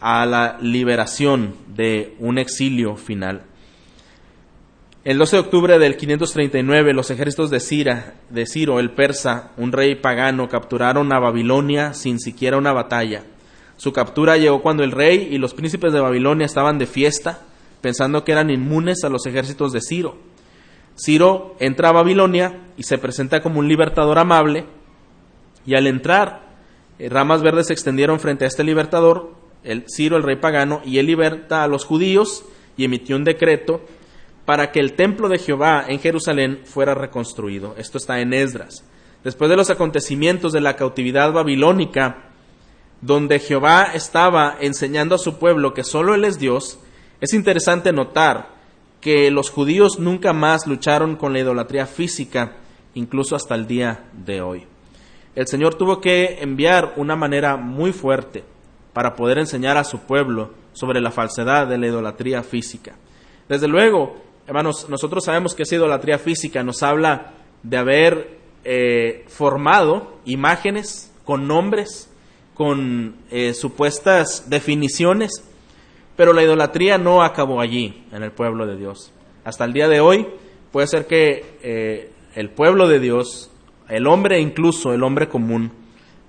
a 0.00 0.26
la 0.26 0.58
liberación 0.60 1.54
de 1.74 2.14
un 2.18 2.38
exilio 2.38 2.96
final. 2.96 3.42
El 5.04 5.18
12 5.18 5.36
de 5.36 5.40
octubre 5.40 5.78
del 5.78 5.96
539, 5.96 6.94
los 6.94 7.10
ejércitos 7.10 7.50
de, 7.50 8.02
de 8.30 8.46
Ciro, 8.46 8.80
el 8.80 8.90
persa, 8.92 9.50
un 9.58 9.72
rey 9.72 9.96
pagano, 9.96 10.48
capturaron 10.48 11.12
a 11.12 11.18
Babilonia 11.18 11.92
sin 11.94 12.18
siquiera 12.18 12.56
una 12.56 12.72
batalla. 12.72 13.24
Su 13.76 13.92
captura 13.92 14.38
llegó 14.38 14.62
cuando 14.62 14.82
el 14.82 14.92
rey 14.92 15.28
y 15.30 15.38
los 15.38 15.52
príncipes 15.52 15.92
de 15.92 16.00
Babilonia 16.00 16.46
estaban 16.46 16.78
de 16.78 16.86
fiesta, 16.86 17.40
pensando 17.84 18.24
que 18.24 18.32
eran 18.32 18.48
inmunes 18.48 19.04
a 19.04 19.10
los 19.10 19.26
ejércitos 19.26 19.70
de 19.70 19.82
Ciro. 19.86 20.16
Ciro 20.98 21.54
entra 21.60 21.90
a 21.90 21.92
Babilonia 21.92 22.70
y 22.78 22.84
se 22.84 22.96
presenta 22.96 23.42
como 23.42 23.58
un 23.58 23.68
libertador 23.68 24.18
amable, 24.18 24.64
y 25.66 25.74
al 25.74 25.86
entrar, 25.86 26.48
eh, 26.98 27.10
ramas 27.10 27.42
verdes 27.42 27.66
se 27.66 27.74
extendieron 27.74 28.20
frente 28.20 28.46
a 28.46 28.48
este 28.48 28.64
libertador, 28.64 29.34
el 29.64 29.84
Ciro, 29.94 30.16
el 30.16 30.22
rey 30.22 30.36
pagano, 30.36 30.80
y 30.82 30.96
él 30.96 31.04
liberta 31.04 31.62
a 31.62 31.68
los 31.68 31.84
judíos 31.84 32.46
y 32.78 32.86
emitió 32.86 33.16
un 33.16 33.24
decreto 33.24 33.82
para 34.46 34.72
que 34.72 34.80
el 34.80 34.94
templo 34.94 35.28
de 35.28 35.38
Jehová 35.38 35.84
en 35.86 36.00
Jerusalén 36.00 36.60
fuera 36.64 36.94
reconstruido. 36.94 37.74
Esto 37.76 37.98
está 37.98 38.18
en 38.20 38.32
Esdras. 38.32 38.82
Después 39.22 39.50
de 39.50 39.56
los 39.56 39.68
acontecimientos 39.68 40.54
de 40.54 40.62
la 40.62 40.76
cautividad 40.76 41.34
babilónica, 41.34 42.30
donde 43.02 43.40
Jehová 43.40 43.90
estaba 43.92 44.56
enseñando 44.58 45.16
a 45.16 45.18
su 45.18 45.38
pueblo 45.38 45.74
que 45.74 45.84
solo 45.84 46.14
Él 46.14 46.24
es 46.24 46.38
Dios, 46.38 46.78
es 47.24 47.34
interesante 47.34 47.92
notar 47.92 48.54
que 49.00 49.30
los 49.30 49.50
judíos 49.50 49.98
nunca 49.98 50.32
más 50.32 50.66
lucharon 50.66 51.16
con 51.16 51.32
la 51.32 51.40
idolatría 51.40 51.86
física, 51.86 52.56
incluso 52.94 53.36
hasta 53.36 53.54
el 53.54 53.66
día 53.66 54.04
de 54.12 54.40
hoy. 54.40 54.66
El 55.34 55.46
Señor 55.46 55.74
tuvo 55.74 56.00
que 56.00 56.38
enviar 56.40 56.94
una 56.96 57.16
manera 57.16 57.56
muy 57.56 57.92
fuerte 57.92 58.44
para 58.92 59.16
poder 59.16 59.38
enseñar 59.38 59.76
a 59.76 59.84
su 59.84 60.00
pueblo 60.00 60.52
sobre 60.72 61.00
la 61.00 61.10
falsedad 61.10 61.66
de 61.66 61.78
la 61.78 61.86
idolatría 61.88 62.42
física. 62.42 62.94
Desde 63.48 63.68
luego, 63.68 64.24
Hermanos, 64.46 64.90
nosotros 64.90 65.24
sabemos 65.24 65.54
que 65.54 65.62
esa 65.62 65.76
idolatría 65.76 66.18
física 66.18 66.62
nos 66.62 66.82
habla 66.82 67.32
de 67.62 67.78
haber 67.78 68.38
eh, 68.62 69.24
formado 69.28 70.18
imágenes 70.26 71.10
con 71.24 71.48
nombres, 71.48 72.10
con 72.52 73.16
eh, 73.30 73.54
supuestas 73.54 74.50
definiciones, 74.50 75.30
pero 76.16 76.32
la 76.32 76.42
idolatría 76.42 76.98
no 76.98 77.22
acabó 77.22 77.60
allí 77.60 78.04
en 78.12 78.22
el 78.22 78.32
pueblo 78.32 78.66
de 78.66 78.76
Dios. 78.76 79.12
Hasta 79.44 79.64
el 79.64 79.72
día 79.72 79.88
de 79.88 80.00
hoy 80.00 80.26
puede 80.70 80.86
ser 80.86 81.06
que 81.06 81.58
eh, 81.62 82.10
el 82.34 82.50
pueblo 82.50 82.88
de 82.88 83.00
Dios, 83.00 83.50
el 83.88 84.06
hombre 84.06 84.40
incluso, 84.40 84.92
el 84.92 85.02
hombre 85.02 85.28
común, 85.28 85.72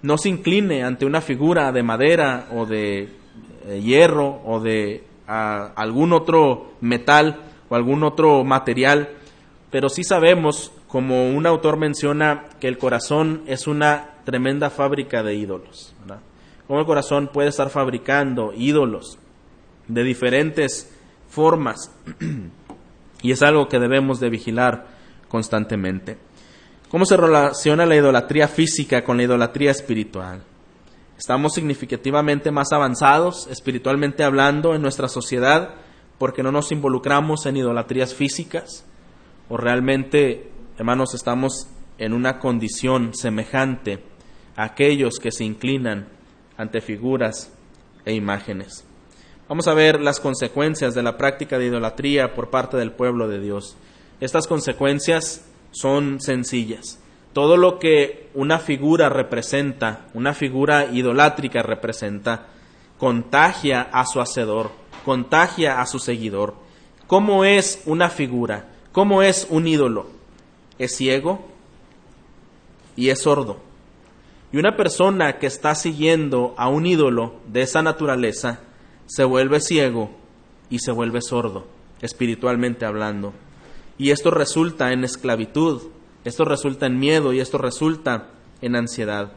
no 0.02 0.18
se 0.18 0.30
incline 0.30 0.84
ante 0.84 1.06
una 1.06 1.22
figura 1.22 1.72
de 1.72 1.84
madera 1.84 2.48
o 2.54 2.66
de 2.66 3.10
hierro 3.82 4.42
o 4.46 4.60
de 4.60 5.04
ah, 5.28 5.72
algún 5.76 6.14
otro 6.14 6.74
metal 6.82 7.42
o 7.70 7.76
algún 7.76 8.04
otro 8.04 8.44
material, 8.44 9.10
pero 9.72 9.90
sí 9.90 10.04
sabemos, 10.04 10.72
como 10.88 11.30
un 11.30 11.46
autor 11.46 11.78
menciona, 11.78 12.46
que 12.60 12.68
el 12.68 12.78
corazón 12.78 13.42
es 13.48 13.68
una 13.68 14.12
tremenda 14.24 14.70
fábrica 14.70 15.24
de 15.24 15.36
ídolos. 15.36 15.94
Como 16.68 16.80
el 16.80 16.86
corazón 16.86 17.30
puede 17.32 17.50
estar 17.50 17.70
fabricando 17.70 18.52
ídolos 18.56 19.20
de 19.88 20.04
diferentes 20.04 20.92
formas 21.30 21.92
y 23.22 23.32
es 23.32 23.42
algo 23.42 23.68
que 23.68 23.80
debemos 23.80 24.20
de 24.20 24.30
vigilar 24.30 24.88
constantemente. 25.28 26.18
¿Cómo 26.90 27.06
se 27.06 27.18
relaciona 27.18 27.86
la 27.86 27.96
idolatría 27.96 28.48
física 28.48 29.04
con 29.04 29.18
la 29.18 29.24
idolatría 29.24 29.72
espiritual? 29.72 30.44
Estamos 31.18 31.54
significativamente 31.54 32.52
más 32.52 32.72
avanzados, 32.72 33.48
espiritualmente 33.48 34.24
hablando, 34.24 34.76
en 34.76 34.82
nuestra 34.82 35.08
sociedad 35.08 35.76
porque 36.18 36.44
no 36.44 36.52
nos 36.52 36.72
involucramos 36.72 37.46
en 37.46 37.58
idolatrías 37.58 38.14
físicas 38.14 38.86
o 39.50 39.58
realmente, 39.58 40.50
hermanos, 40.78 41.14
estamos 41.14 41.68
en 41.98 42.14
una 42.14 42.40
condición 42.40 43.14
semejante 43.14 44.00
a 44.56 44.64
aquellos 44.64 45.20
que 45.20 45.32
se 45.32 45.44
inclinan 45.44 46.08
ante 46.58 46.82
figuras 46.82 47.52
e 48.06 48.14
imágenes. 48.14 48.86
Vamos 49.48 49.68
a 49.68 49.76
ver 49.76 50.02
las 50.02 50.20
consecuencias 50.20 50.96
de 50.96 51.04
la 51.04 51.18
práctica 51.18 51.60
de 51.60 51.68
idolatría 51.68 52.34
por 52.34 52.50
parte 52.50 52.78
del 52.78 52.92
pueblo 52.92 53.28
de 53.28 53.40
Dios. 53.40 53.78
Estas 54.20 54.48
consecuencias 54.48 55.46
son 55.70 56.20
sencillas. 56.20 56.98
Todo 57.32 57.56
lo 57.56 57.78
que 57.78 58.28
una 58.34 58.58
figura 58.58 59.08
representa, 59.10 60.08
una 60.16 60.34
figura 60.34 60.86
idolátrica 60.86 61.62
representa, 61.62 62.48
contagia 62.98 63.82
a 63.82 64.08
su 64.08 64.20
hacedor, 64.20 64.72
contagia 65.04 65.80
a 65.80 65.86
su 65.86 66.00
seguidor. 66.00 66.56
¿Cómo 67.06 67.46
es 67.46 67.84
una 67.86 68.10
figura? 68.10 68.70
¿Cómo 68.94 69.22
es 69.22 69.46
un 69.52 69.68
ídolo? 69.68 70.08
Es 70.80 70.96
ciego 70.96 71.46
y 72.96 73.10
es 73.10 73.22
sordo. 73.22 73.60
Y 74.52 74.58
una 74.58 74.76
persona 74.76 75.38
que 75.38 75.46
está 75.46 75.76
siguiendo 75.76 76.56
a 76.58 76.68
un 76.68 76.88
ídolo 76.88 77.36
de 77.46 77.62
esa 77.62 77.84
naturaleza 77.84 78.62
se 79.06 79.24
vuelve 79.24 79.60
ciego 79.60 80.12
y 80.70 80.80
se 80.80 80.92
vuelve 80.92 81.22
sordo, 81.22 81.68
espiritualmente 82.02 82.86
hablando. 82.86 83.34
Y 83.98 84.12
esto 84.12 84.32
resulta 84.32 84.92
en 84.92 85.04
esclavitud, 85.04 85.84
esto 86.24 86.46
resulta 86.46 86.86
en 86.86 87.00
miedo 87.00 87.34
y 87.34 87.40
esto 87.40 87.58
resulta 87.58 88.30
en 88.62 88.76
ansiedad. 88.76 89.32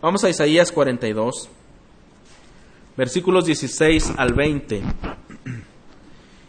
Vamos 0.00 0.24
a 0.24 0.30
Isaías 0.30 0.72
42 0.72 1.50
versículos 2.96 3.44
16 3.44 4.14
al 4.16 4.32
20. 4.32 4.82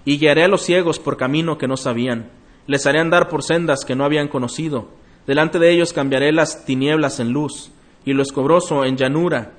Y 0.06 0.18
guiaré 0.18 0.46
a 0.46 0.48
los 0.48 0.62
ciegos 0.62 1.00
por 1.00 1.18
camino 1.18 1.58
que 1.58 1.68
no 1.68 1.75
sabían, 1.75 2.30
les 2.66 2.86
haré 2.86 3.00
andar 3.00 3.27
por 3.27 3.44
sendas 3.44 3.84
que 3.86 3.96
no 3.96 4.06
habían 4.06 4.30
conocido. 4.30 4.88
Delante 5.25 5.60
de 5.60 5.72
ellos 5.72 5.92
cambiaré 5.92 6.32
las 6.32 6.66
tinieblas 6.66 7.20
en 7.20 7.34
luz 7.34 7.72
y 8.06 8.13
lo 8.13 8.22
escobroso 8.22 8.86
en 8.86 8.96
llanura. 8.96 9.54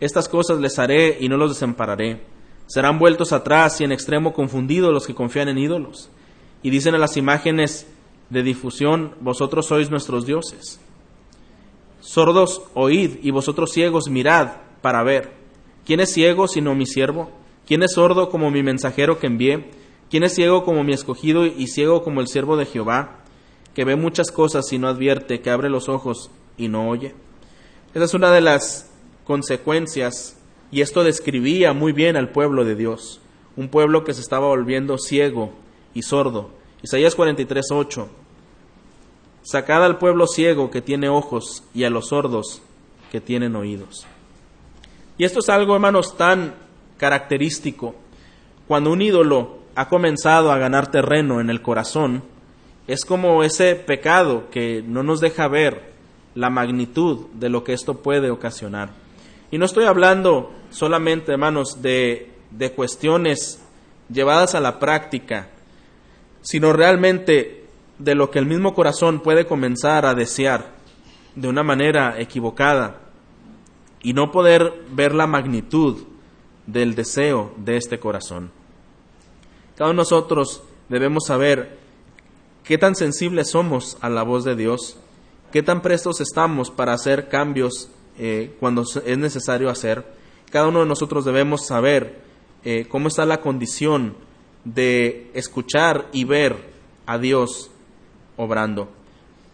Estas 0.00 0.28
cosas 0.28 0.58
les 0.58 0.78
haré 0.78 1.18
y 1.20 1.28
no 1.28 1.36
los 1.36 1.50
desampararé. 1.50 2.20
Serán 2.66 2.98
vueltos 2.98 3.32
atrás 3.32 3.80
y 3.80 3.84
en 3.84 3.92
extremo 3.92 4.32
confundidos 4.32 4.92
los 4.92 5.06
que 5.06 5.14
confían 5.14 5.48
en 5.48 5.58
ídolos. 5.58 6.08
Y 6.62 6.70
dicen 6.70 6.94
a 6.94 6.98
las 6.98 7.16
imágenes 7.16 7.86
de 8.30 8.42
difusión, 8.42 9.14
vosotros 9.20 9.66
sois 9.66 9.90
nuestros 9.90 10.24
dioses. 10.24 10.80
Sordos, 12.00 12.62
oíd, 12.74 13.18
y 13.22 13.30
vosotros 13.30 13.72
ciegos, 13.72 14.08
mirad 14.08 14.52
para 14.80 15.02
ver. 15.02 15.32
¿Quién 15.84 16.00
es 16.00 16.12
ciego 16.12 16.48
sino 16.48 16.74
mi 16.74 16.86
siervo? 16.86 17.30
¿Quién 17.66 17.82
es 17.82 17.92
sordo 17.92 18.30
como 18.30 18.50
mi 18.50 18.62
mensajero 18.62 19.18
que 19.18 19.26
envié? 19.26 19.70
¿Quién 20.08 20.24
es 20.24 20.34
ciego 20.34 20.64
como 20.64 20.82
mi 20.82 20.92
escogido 20.92 21.46
y 21.46 21.66
ciego 21.66 22.02
como 22.02 22.20
el 22.20 22.26
siervo 22.26 22.56
de 22.56 22.66
Jehová, 22.66 23.18
que 23.74 23.84
ve 23.84 23.96
muchas 23.96 24.32
cosas 24.32 24.72
y 24.72 24.78
no 24.78 24.88
advierte, 24.88 25.40
que 25.40 25.50
abre 25.50 25.68
los 25.68 25.88
ojos 25.88 26.30
y 26.56 26.68
no 26.68 26.88
oye? 26.88 27.14
Esa 27.94 28.04
es 28.04 28.14
una 28.14 28.32
de 28.32 28.40
las 28.40 28.89
consecuencias, 29.30 30.36
y 30.72 30.80
esto 30.80 31.04
describía 31.04 31.72
muy 31.72 31.92
bien 31.92 32.16
al 32.16 32.30
pueblo 32.30 32.64
de 32.64 32.74
Dios, 32.74 33.20
un 33.56 33.68
pueblo 33.68 34.02
que 34.02 34.12
se 34.12 34.22
estaba 34.22 34.48
volviendo 34.48 34.98
ciego 34.98 35.52
y 35.94 36.02
sordo. 36.02 36.50
Isaías 36.82 37.14
43, 37.14 37.66
8. 37.70 38.08
Sacad 39.42 39.84
al 39.84 39.98
pueblo 39.98 40.26
ciego 40.26 40.72
que 40.72 40.82
tiene 40.82 41.08
ojos 41.08 41.62
y 41.72 41.84
a 41.84 41.90
los 41.90 42.08
sordos 42.08 42.60
que 43.12 43.20
tienen 43.20 43.54
oídos. 43.54 44.04
Y 45.16 45.22
esto 45.22 45.38
es 45.38 45.48
algo, 45.48 45.76
hermanos, 45.76 46.16
tan 46.16 46.56
característico. 46.96 47.94
Cuando 48.66 48.90
un 48.90 49.00
ídolo 49.00 49.58
ha 49.76 49.88
comenzado 49.88 50.50
a 50.50 50.58
ganar 50.58 50.90
terreno 50.90 51.40
en 51.40 51.50
el 51.50 51.62
corazón, 51.62 52.24
es 52.88 53.04
como 53.04 53.44
ese 53.44 53.76
pecado 53.76 54.50
que 54.50 54.82
no 54.84 55.04
nos 55.04 55.20
deja 55.20 55.46
ver 55.46 55.92
la 56.34 56.50
magnitud 56.50 57.26
de 57.34 57.48
lo 57.48 57.62
que 57.62 57.74
esto 57.74 58.02
puede 58.02 58.32
ocasionar. 58.32 58.90
Y 59.50 59.58
no 59.58 59.64
estoy 59.64 59.84
hablando 59.84 60.52
solamente, 60.70 61.32
hermanos, 61.32 61.82
de, 61.82 62.30
de 62.50 62.72
cuestiones 62.72 63.62
llevadas 64.08 64.54
a 64.54 64.60
la 64.60 64.78
práctica, 64.78 65.48
sino 66.42 66.72
realmente 66.72 67.64
de 67.98 68.14
lo 68.14 68.30
que 68.30 68.38
el 68.38 68.46
mismo 68.46 68.74
corazón 68.74 69.20
puede 69.20 69.46
comenzar 69.46 70.06
a 70.06 70.14
desear 70.14 70.72
de 71.34 71.48
una 71.48 71.62
manera 71.62 72.18
equivocada 72.18 73.00
y 74.02 74.12
no 74.12 74.30
poder 74.30 74.72
ver 74.90 75.14
la 75.14 75.26
magnitud 75.26 76.04
del 76.66 76.94
deseo 76.94 77.52
de 77.56 77.76
este 77.76 77.98
corazón. 77.98 78.50
Cada 79.76 79.90
uno 79.90 80.02
de 80.02 80.02
nosotros 80.02 80.62
debemos 80.88 81.26
saber 81.26 81.78
qué 82.64 82.78
tan 82.78 82.94
sensibles 82.94 83.50
somos 83.50 83.98
a 84.00 84.08
la 84.08 84.22
voz 84.22 84.44
de 84.44 84.56
Dios, 84.56 84.96
qué 85.52 85.62
tan 85.62 85.82
prestos 85.82 86.20
estamos 86.20 86.70
para 86.70 86.92
hacer 86.92 87.28
cambios 87.28 87.90
eh, 88.18 88.54
cuando 88.60 88.82
es 88.82 89.18
necesario 89.18 89.70
hacer. 89.70 90.04
Cada 90.50 90.68
uno 90.68 90.80
de 90.80 90.86
nosotros 90.86 91.24
debemos 91.24 91.66
saber 91.66 92.20
eh, 92.64 92.86
cómo 92.88 93.08
está 93.08 93.24
la 93.24 93.40
condición 93.40 94.14
de 94.64 95.30
escuchar 95.34 96.08
y 96.12 96.24
ver 96.24 96.56
a 97.06 97.18
Dios 97.18 97.70
obrando. 98.36 98.88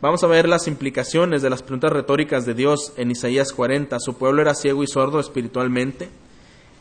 Vamos 0.00 0.22
a 0.24 0.26
ver 0.26 0.48
las 0.48 0.68
implicaciones 0.68 1.42
de 1.42 1.50
las 1.50 1.62
preguntas 1.62 1.92
retóricas 1.92 2.44
de 2.44 2.54
Dios 2.54 2.92
en 2.96 3.10
Isaías 3.10 3.52
40. 3.52 3.98
Su 3.98 4.14
pueblo 4.14 4.42
era 4.42 4.54
ciego 4.54 4.82
y 4.82 4.86
sordo 4.86 5.20
espiritualmente. 5.20 6.08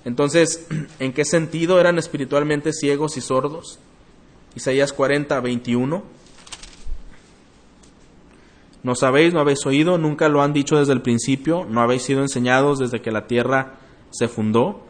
Entonces, 0.03 0.67
¿en 0.99 1.13
qué 1.13 1.25
sentido 1.25 1.79
eran 1.79 1.97
espiritualmente 1.97 2.73
ciegos 2.73 3.17
y 3.17 3.21
sordos? 3.21 3.79
Isaías 4.55 4.93
40, 4.93 5.39
21. 5.39 6.03
¿No 8.85 8.93
sabéis, 8.93 9.33
no 9.33 9.39
habéis 9.39 9.65
oído, 9.65 9.97
nunca 9.97 10.29
lo 10.29 10.43
han 10.43 10.53
dicho 10.53 10.77
desde 10.77 10.93
el 10.93 11.01
principio, 11.01 11.65
no 11.67 11.81
habéis 11.81 12.03
sido 12.03 12.21
enseñados 12.21 12.77
desde 12.77 13.01
que 13.01 13.09
la 13.09 13.25
tierra 13.25 13.79
se 14.11 14.27
fundó? 14.27 14.83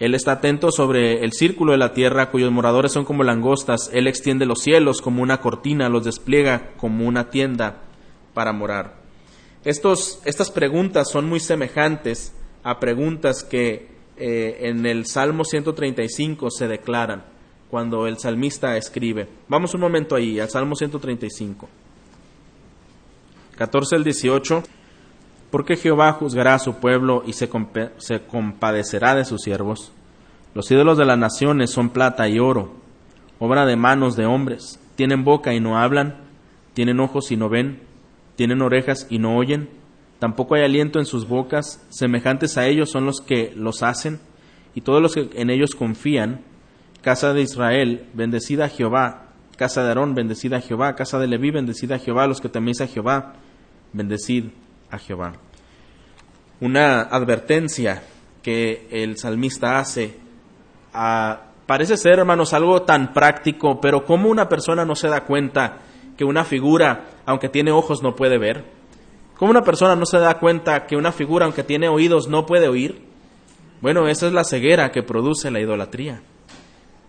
Él 0.00 0.12
está 0.16 0.32
atento 0.32 0.72
sobre 0.72 1.22
el 1.22 1.32
círculo 1.32 1.70
de 1.70 1.78
la 1.78 1.92
tierra, 1.92 2.32
cuyos 2.32 2.50
moradores 2.50 2.90
son 2.90 3.04
como 3.04 3.22
langostas. 3.22 3.90
Él 3.92 4.08
extiende 4.08 4.44
los 4.44 4.60
cielos 4.60 5.00
como 5.00 5.22
una 5.22 5.40
cortina, 5.40 5.88
los 5.88 6.02
despliega 6.02 6.72
como 6.78 7.06
una 7.06 7.30
tienda 7.30 7.84
para 8.34 8.52
morar. 8.52 8.96
Estos, 9.62 10.20
estas 10.24 10.50
preguntas 10.50 11.08
son 11.08 11.28
muy 11.28 11.38
semejantes 11.38 12.34
a 12.64 12.80
preguntas 12.80 13.44
que 13.44 13.86
eh, 14.16 14.58
en 14.62 14.84
el 14.84 15.06
Salmo 15.06 15.44
135 15.44 16.50
se 16.50 16.66
declaran 16.66 17.24
cuando 17.70 18.08
el 18.08 18.18
salmista 18.18 18.76
escribe. 18.76 19.28
Vamos 19.46 19.74
un 19.74 19.82
momento 19.82 20.16
ahí, 20.16 20.40
al 20.40 20.50
Salmo 20.50 20.74
135. 20.74 21.68
14 23.56 23.96
al 23.96 24.04
18 24.04 24.62
porque 25.50 25.76
Jehová 25.76 26.12
juzgará 26.12 26.54
a 26.54 26.58
su 26.58 26.74
pueblo 26.74 27.22
y 27.26 27.32
se, 27.32 27.48
compadecerá 27.48 29.14
de 29.14 29.24
sus 29.24 29.42
siervos. 29.42 29.92
Los 30.54 30.70
ídolos 30.70 30.98
de 30.98 31.04
las 31.04 31.18
naciones 31.18 31.70
son 31.70 31.90
plata 31.90 32.28
y 32.28 32.38
oro, 32.38 32.74
obra 33.38 33.64
de 33.66 33.76
manos 33.76 34.16
de 34.16 34.26
hombres. 34.26 34.80
Tienen 34.96 35.24
boca 35.24 35.54
y 35.54 35.60
no 35.60 35.78
hablan, 35.78 36.16
tienen 36.74 37.00
ojos 37.00 37.30
y 37.30 37.36
no 37.36 37.48
ven, 37.48 37.80
tienen 38.34 38.62
orejas 38.62 39.06
y 39.10 39.18
no 39.18 39.36
oyen. 39.36 39.68
Tampoco 40.18 40.54
hay 40.54 40.62
aliento 40.62 40.98
en 40.98 41.06
sus 41.06 41.28
bocas. 41.28 41.84
Semejantes 41.90 42.56
a 42.56 42.66
ellos 42.66 42.90
son 42.90 43.04
los 43.04 43.20
que 43.20 43.52
los 43.54 43.82
hacen, 43.82 44.18
y 44.74 44.80
todos 44.80 45.00
los 45.00 45.14
que 45.14 45.30
en 45.34 45.50
ellos 45.50 45.74
confían. 45.74 46.40
Casa 47.02 47.32
de 47.32 47.42
Israel, 47.42 48.06
bendecida 48.14 48.64
a 48.64 48.68
Jehová. 48.68 49.28
Casa 49.56 49.82
de 49.82 49.88
Aarón, 49.88 50.14
bendecida 50.14 50.56
a 50.56 50.60
Jehová. 50.60 50.96
Casa 50.96 51.18
de 51.18 51.28
Leví, 51.28 51.50
bendecida 51.50 51.96
a 51.96 51.98
Jehová. 51.98 52.26
Los 52.26 52.40
que 52.40 52.48
teméis 52.48 52.80
a 52.80 52.86
Jehová, 52.86 53.34
bendecid 53.92 54.46
a 54.90 54.98
Jehová. 54.98 55.34
Una 56.60 57.02
advertencia 57.02 58.02
que 58.42 58.86
el 58.90 59.18
salmista 59.18 59.78
hace 59.78 60.18
parece 61.66 61.96
ser, 61.96 62.18
hermanos, 62.20 62.54
algo 62.54 62.82
tan 62.82 63.12
práctico, 63.12 63.80
pero 63.80 64.04
¿cómo 64.04 64.28
una 64.28 64.48
persona 64.48 64.84
no 64.84 64.94
se 64.94 65.08
da 65.08 65.24
cuenta 65.24 65.78
que 66.16 66.24
una 66.24 66.44
figura, 66.44 67.04
aunque 67.26 67.48
tiene 67.48 67.72
ojos, 67.72 68.02
no 68.02 68.14
puede 68.14 68.38
ver? 68.38 68.64
¿Cómo 69.36 69.50
una 69.50 69.62
persona 69.62 69.96
no 69.96 70.06
se 70.06 70.18
da 70.18 70.38
cuenta 70.38 70.86
que 70.86 70.96
una 70.96 71.12
figura, 71.12 71.44
aunque 71.44 71.62
tiene 71.62 71.88
oídos, 71.88 72.28
no 72.28 72.46
puede 72.46 72.68
oír? 72.68 73.02
Bueno, 73.82 74.08
esa 74.08 74.26
es 74.26 74.32
la 74.32 74.44
ceguera 74.44 74.90
que 74.92 75.02
produce 75.02 75.50
la 75.50 75.60
idolatría. 75.60 76.22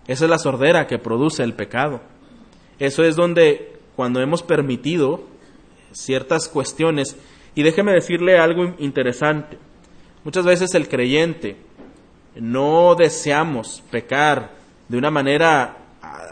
Esa 0.06 0.24
es 0.24 0.30
la 0.30 0.38
sordera 0.38 0.86
que 0.86 0.98
produce 0.98 1.42
el 1.42 1.54
pecado. 1.54 2.00
Eso 2.78 3.04
es 3.04 3.16
donde, 3.16 3.78
cuando 3.96 4.20
hemos 4.20 4.42
permitido 4.42 5.22
ciertas 5.92 6.48
cuestiones, 6.48 7.16
y 7.54 7.62
déjeme 7.62 7.92
decirle 7.92 8.38
algo 8.38 8.74
interesante. 8.78 9.58
Muchas 10.24 10.44
veces 10.44 10.74
el 10.74 10.88
creyente 10.88 11.56
no 12.36 12.94
deseamos 12.94 13.82
pecar 13.90 14.52
de 14.88 14.96
una 14.96 15.10
manera 15.10 15.76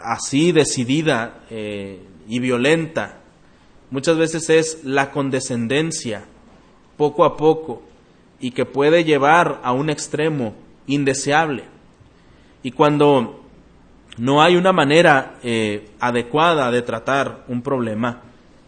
así 0.03 0.51
decidida 0.51 1.43
eh, 1.49 2.01
y 2.27 2.39
violenta. 2.39 3.19
Muchas 3.89 4.17
veces 4.17 4.49
es 4.49 4.83
la 4.83 5.11
condescendencia, 5.11 6.25
poco 6.97 7.25
a 7.25 7.37
poco, 7.37 7.83
y 8.39 8.51
que 8.51 8.65
puede 8.65 9.03
llevar 9.03 9.61
a 9.63 9.71
un 9.71 9.89
extremo 9.89 10.55
indeseable. 10.85 11.63
Y 12.63 12.71
cuando 12.71 13.43
no 14.17 14.41
hay 14.41 14.55
una 14.55 14.73
manera 14.73 15.35
eh, 15.43 15.89
adecuada 15.99 16.71
de 16.71 16.81
tratar 16.81 17.45
un 17.47 17.61
problema, 17.61 18.23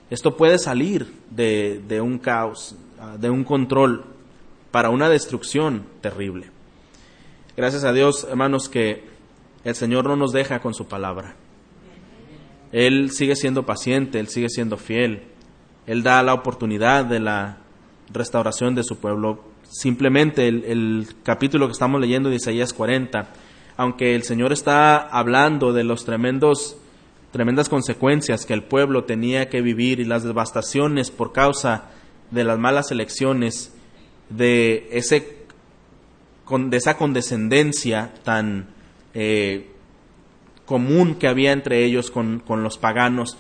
esto 0.10 0.36
puede 0.36 0.58
salir 0.58 1.12
de, 1.30 2.02
un 2.02 2.18
caos, 2.18 2.76
ah, 3.00 3.16
de 3.20 3.30
un 3.30 3.44
control, 3.44 4.06
para 4.72 4.90
una 4.90 5.10
destrucción 5.10 5.84
terrible. 6.02 6.48
Gracias 7.56 7.84
a 7.84 7.94
Dios, 7.94 8.26
hermanos, 8.30 8.70
que 8.70 9.04
el 9.64 9.76
Señor 9.76 10.06
no 10.06 10.16
nos 10.16 10.32
deja 10.32 10.60
con 10.60 10.74
su 10.74 10.88
palabra. 10.88 11.36
Él 12.72 13.12
sigue 13.12 13.36
siendo 13.36 13.66
paciente, 13.66 14.20
Él 14.20 14.28
sigue 14.28 14.50
siendo 14.50 14.78
fiel. 14.78 15.24
Él 15.86 16.04
da 16.04 16.22
la 16.24 16.34
oportunidad 16.34 17.06
de 17.06 17.20
la 17.20 17.58
restauración 18.12 18.76
de 18.76 18.84
su 18.84 18.98
pueblo. 18.98 19.44
Simplemente 19.64 20.48
el, 20.48 20.64
el, 20.66 21.08
capítulo 21.24 21.68
que 21.68 21.74
estamos 21.74 22.00
leyendo 22.00 22.30
de 22.30 22.36
Isaías 22.36 22.74
40, 22.74 23.28
aunque 23.78 24.16
el 24.16 24.24
Señor 24.24 24.52
está 24.52 24.98
hablando 24.98 25.74
de 25.74 25.84
los 25.84 26.06
tremendos 26.06 26.78
tremendas 27.32 27.70
consecuencias 27.70 28.46
que 28.46 28.54
el 28.54 28.64
pueblo 28.64 29.04
tenía 29.04 29.50
que 29.50 29.62
vivir 29.62 30.00
y 30.00 30.06
las 30.06 30.24
devastaciones 30.24 31.12
por 31.12 31.32
causa 31.32 31.90
de 32.32 32.44
las 32.44 32.58
malas 32.58 32.92
elecciones, 32.92 33.74
de, 34.30 34.88
ese, 34.92 35.46
de 36.50 36.78
esa 36.78 36.98
condescendencia 36.98 38.14
tan 38.24 38.68
eh, 39.14 39.70
común 40.66 41.16
que 41.16 41.28
había 41.28 41.52
entre 41.52 41.84
ellos 41.84 42.12
con, 42.12 42.40
con 42.40 42.64
los 42.64 42.78
paganos, 42.78 43.38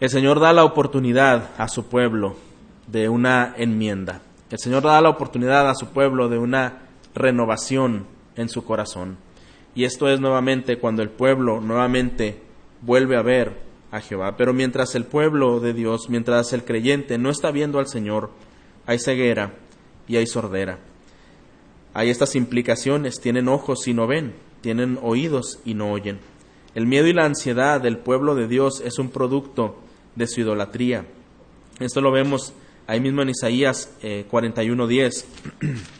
el 0.00 0.10
Señor 0.10 0.40
da 0.40 0.52
la 0.52 0.64
oportunidad 0.64 1.50
a 1.58 1.68
su 1.68 1.86
pueblo 1.86 2.36
de 2.86 3.08
una 3.08 3.54
enmienda. 3.56 4.22
El 4.50 4.58
Señor 4.58 4.82
da 4.82 5.00
la 5.00 5.10
oportunidad 5.10 5.68
a 5.68 5.74
su 5.74 5.88
pueblo 5.88 6.28
de 6.28 6.38
una 6.38 6.82
renovación 7.14 8.06
en 8.36 8.48
su 8.48 8.64
corazón. 8.64 9.18
Y 9.74 9.84
esto 9.84 10.08
es 10.08 10.20
nuevamente 10.20 10.78
cuando 10.78 11.02
el 11.02 11.10
pueblo 11.10 11.60
nuevamente 11.60 12.47
vuelve 12.82 13.16
a 13.16 13.22
ver 13.22 13.56
a 13.90 14.00
Jehová. 14.00 14.36
Pero 14.36 14.52
mientras 14.52 14.94
el 14.94 15.04
pueblo 15.04 15.60
de 15.60 15.72
Dios, 15.72 16.08
mientras 16.08 16.52
el 16.52 16.64
creyente 16.64 17.18
no 17.18 17.30
está 17.30 17.50
viendo 17.50 17.78
al 17.78 17.88
Señor, 17.88 18.30
hay 18.86 18.98
ceguera 18.98 19.54
y 20.06 20.16
hay 20.16 20.26
sordera. 20.26 20.78
Hay 21.94 22.10
estas 22.10 22.34
implicaciones, 22.36 23.20
tienen 23.20 23.48
ojos 23.48 23.88
y 23.88 23.94
no 23.94 24.06
ven, 24.06 24.34
tienen 24.60 24.98
oídos 25.02 25.60
y 25.64 25.74
no 25.74 25.90
oyen. 25.90 26.18
El 26.74 26.86
miedo 26.86 27.06
y 27.06 27.12
la 27.12 27.24
ansiedad 27.24 27.80
del 27.80 27.98
pueblo 27.98 28.34
de 28.34 28.46
Dios 28.46 28.82
es 28.84 28.98
un 28.98 29.10
producto 29.10 29.76
de 30.14 30.26
su 30.26 30.40
idolatría. 30.40 31.06
Esto 31.80 32.00
lo 32.00 32.12
vemos 32.12 32.52
ahí 32.86 33.00
mismo 33.00 33.22
en 33.22 33.30
Isaías 33.30 33.90
41:10. 34.02 35.24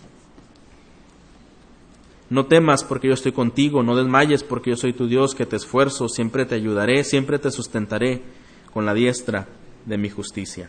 No 2.31 2.47
temas 2.47 2.85
porque 2.85 3.09
yo 3.09 3.15
estoy 3.15 3.33
contigo, 3.33 3.83
no 3.83 3.97
desmayes 3.97 4.45
porque 4.45 4.71
yo 4.71 4.77
soy 4.77 4.93
tu 4.93 5.07
Dios 5.07 5.35
que 5.35 5.47
te 5.47 5.57
esfuerzo, 5.57 6.09
siempre 6.09 6.45
te 6.45 6.55
ayudaré, 6.55 7.05
siempre 7.05 7.39
te 7.39 7.51
sustentaré 7.51 8.23
con 8.73 8.85
la 8.85 8.93
diestra 8.93 9.47
de 9.87 9.97
mi 9.97 10.11
justicia. 10.11 10.69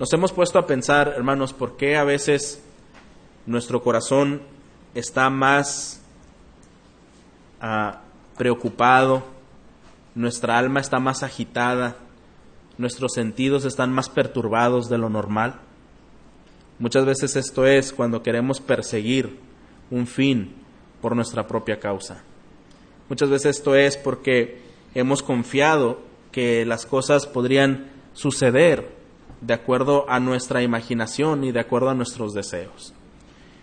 Nos 0.00 0.12
hemos 0.12 0.32
puesto 0.32 0.58
a 0.58 0.66
pensar, 0.66 1.14
hermanos, 1.16 1.52
por 1.52 1.76
qué 1.76 1.96
a 1.96 2.04
veces 2.04 2.64
nuestro 3.46 3.82
corazón 3.82 4.42
está 4.94 5.30
más 5.30 6.02
ah, 7.60 8.02
preocupado, 8.36 9.24
nuestra 10.16 10.58
alma 10.58 10.80
está 10.80 10.98
más 10.98 11.22
agitada, 11.22 11.96
nuestros 12.76 13.12
sentidos 13.12 13.64
están 13.64 13.92
más 13.92 14.08
perturbados 14.08 14.88
de 14.88 14.98
lo 14.98 15.08
normal. 15.08 15.60
Muchas 16.80 17.04
veces 17.04 17.36
esto 17.36 17.66
es 17.66 17.92
cuando 17.92 18.22
queremos 18.22 18.60
perseguir 18.60 19.38
un 19.90 20.06
fin 20.06 20.54
por 21.00 21.14
nuestra 21.16 21.46
propia 21.46 21.78
causa. 21.78 22.22
Muchas 23.08 23.30
veces 23.30 23.58
esto 23.58 23.74
es 23.74 23.96
porque 23.96 24.60
hemos 24.94 25.22
confiado 25.22 26.00
que 26.32 26.64
las 26.66 26.86
cosas 26.86 27.26
podrían 27.26 27.90
suceder 28.12 28.98
de 29.40 29.54
acuerdo 29.54 30.04
a 30.08 30.20
nuestra 30.20 30.62
imaginación 30.62 31.44
y 31.44 31.52
de 31.52 31.60
acuerdo 31.60 31.90
a 31.90 31.94
nuestros 31.94 32.34
deseos. 32.34 32.92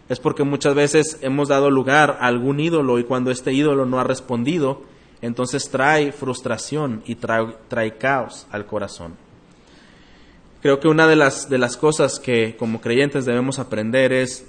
Es 0.08 0.20
porque 0.20 0.44
muchas 0.44 0.76
veces 0.76 1.18
hemos 1.22 1.50
dado 1.50 1.70
lugar 1.70 2.18
a 2.20 2.28
algún 2.28 2.60
ídolo 2.60 3.00
y 3.00 3.04
cuando 3.04 3.32
este 3.32 3.54
ídolo 3.54 3.86
no 3.86 4.00
ha 4.00 4.04
respondido, 4.04 4.84
entonces 5.22 5.70
trae 5.70 6.12
frustración 6.12 7.02
y 7.06 7.16
trae, 7.16 7.98
caos 7.98 8.48
al 8.52 8.66
corazón. 8.66 9.16
Creo 10.62 10.80
que 10.80 10.88
una 10.88 11.08
de 11.08 11.16
las, 11.16 11.50
de 11.50 11.58
las 11.58 11.78
cosas 11.78 12.20
que 12.20 12.56
como 12.58 12.82
creyentes 12.82 13.26
debemos 13.26 13.60
aprender 13.60 14.14
es 14.14 14.48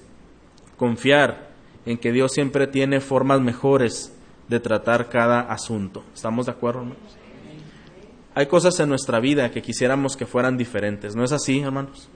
confiar 0.77 1.51
en 1.87 1.99
que 1.99 2.13
Dios 2.13 2.33
siempre 2.33 2.67
tiene 2.67 3.01
formas 3.01 3.41
mejores 3.41 4.13
de 4.49 4.61
tratar 4.61 5.09
cada 5.09 5.41
asunto. 5.41 6.05
¿Estamos 6.15 6.47
de 6.47 6.53
acuerdo, 6.53 6.81
hermanos? 6.81 7.17
Hay 8.35 8.47
cosas 8.47 8.79
en 8.81 8.89
nuestra 8.89 9.19
vida 9.21 9.51
que 9.51 9.63
quisiéramos 9.63 10.17
que 10.17 10.27
fueran 10.27 10.59
diferentes, 10.59 11.17
¿no 11.17 11.25
es 11.25 11.33
así, 11.33 11.61
hermanos? 11.61 12.09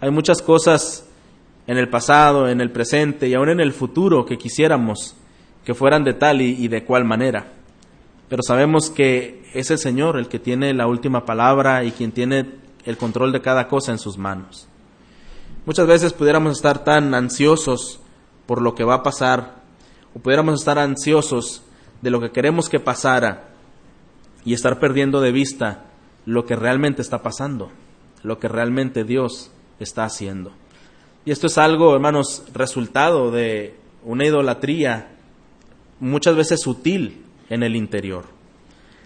Hay 0.00 0.10
muchas 0.10 0.42
cosas 0.42 1.06
en 1.66 1.78
el 1.78 1.88
pasado, 1.88 2.48
en 2.48 2.60
el 2.60 2.72
presente 2.72 3.28
y 3.28 3.34
aún 3.34 3.48
en 3.48 3.60
el 3.60 3.72
futuro 3.72 4.26
que 4.26 4.36
quisiéramos 4.36 5.14
que 5.64 5.72
fueran 5.72 6.04
de 6.04 6.14
tal 6.14 6.42
y, 6.42 6.56
y 6.62 6.68
de 6.68 6.84
cual 6.84 7.04
manera. 7.04 7.52
Pero 8.28 8.42
sabemos 8.42 8.90
que 8.90 9.44
es 9.54 9.70
el 9.70 9.78
Señor 9.78 10.18
el 10.18 10.28
que 10.28 10.38
tiene 10.38 10.74
la 10.74 10.86
última 10.86 11.24
palabra 11.24 11.84
y 11.84 11.92
quien 11.92 12.12
tiene 12.12 12.46
el 12.84 12.96
control 12.96 13.32
de 13.32 13.40
cada 13.40 13.68
cosa 13.68 13.92
en 13.92 13.98
sus 13.98 14.18
manos. 14.18 14.68
Muchas 15.64 15.86
veces 15.86 16.12
pudiéramos 16.12 16.56
estar 16.56 16.84
tan 16.84 17.14
ansiosos 17.14 18.00
por 18.46 18.62
lo 18.62 18.74
que 18.74 18.84
va 18.84 18.94
a 18.94 19.02
pasar, 19.02 19.62
o 20.14 20.20
pudiéramos 20.20 20.60
estar 20.60 20.78
ansiosos 20.78 21.62
de 22.02 22.10
lo 22.10 22.20
que 22.20 22.30
queremos 22.30 22.68
que 22.68 22.80
pasara 22.80 23.48
y 24.44 24.54
estar 24.54 24.78
perdiendo 24.78 25.20
de 25.20 25.32
vista 25.32 25.84
lo 26.26 26.44
que 26.44 26.56
realmente 26.56 27.02
está 27.02 27.22
pasando, 27.22 27.70
lo 28.22 28.38
que 28.38 28.48
realmente 28.48 29.04
Dios 29.04 29.50
está 29.80 30.04
haciendo. 30.04 30.52
Y 31.24 31.30
esto 31.30 31.46
es 31.46 31.58
algo, 31.58 31.94
hermanos, 31.94 32.44
resultado 32.52 33.30
de 33.30 33.76
una 34.04 34.26
idolatría 34.26 35.08
muchas 36.00 36.36
veces 36.36 36.60
sutil 36.60 37.24
en 37.48 37.62
el 37.62 37.76
interior. 37.76 38.26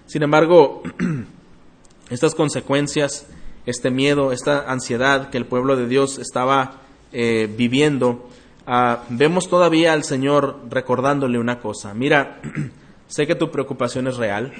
Sin 0.06 0.22
embargo, 0.22 0.82
estas 2.10 2.34
consecuencias, 2.34 3.26
este 3.66 3.90
miedo, 3.90 4.32
esta 4.32 4.70
ansiedad 4.70 5.30
que 5.30 5.38
el 5.38 5.46
pueblo 5.46 5.76
de 5.76 5.86
Dios 5.86 6.18
estaba 6.18 6.80
eh, 7.12 7.52
viviendo, 7.56 8.28
Ah, 8.70 9.04
vemos 9.08 9.48
todavía 9.48 9.94
al 9.94 10.04
Señor 10.04 10.58
recordándole 10.68 11.38
una 11.38 11.58
cosa. 11.58 11.94
Mira, 11.94 12.42
sé 13.08 13.26
que 13.26 13.34
tu 13.34 13.50
preocupación 13.50 14.06
es 14.08 14.18
real, 14.18 14.52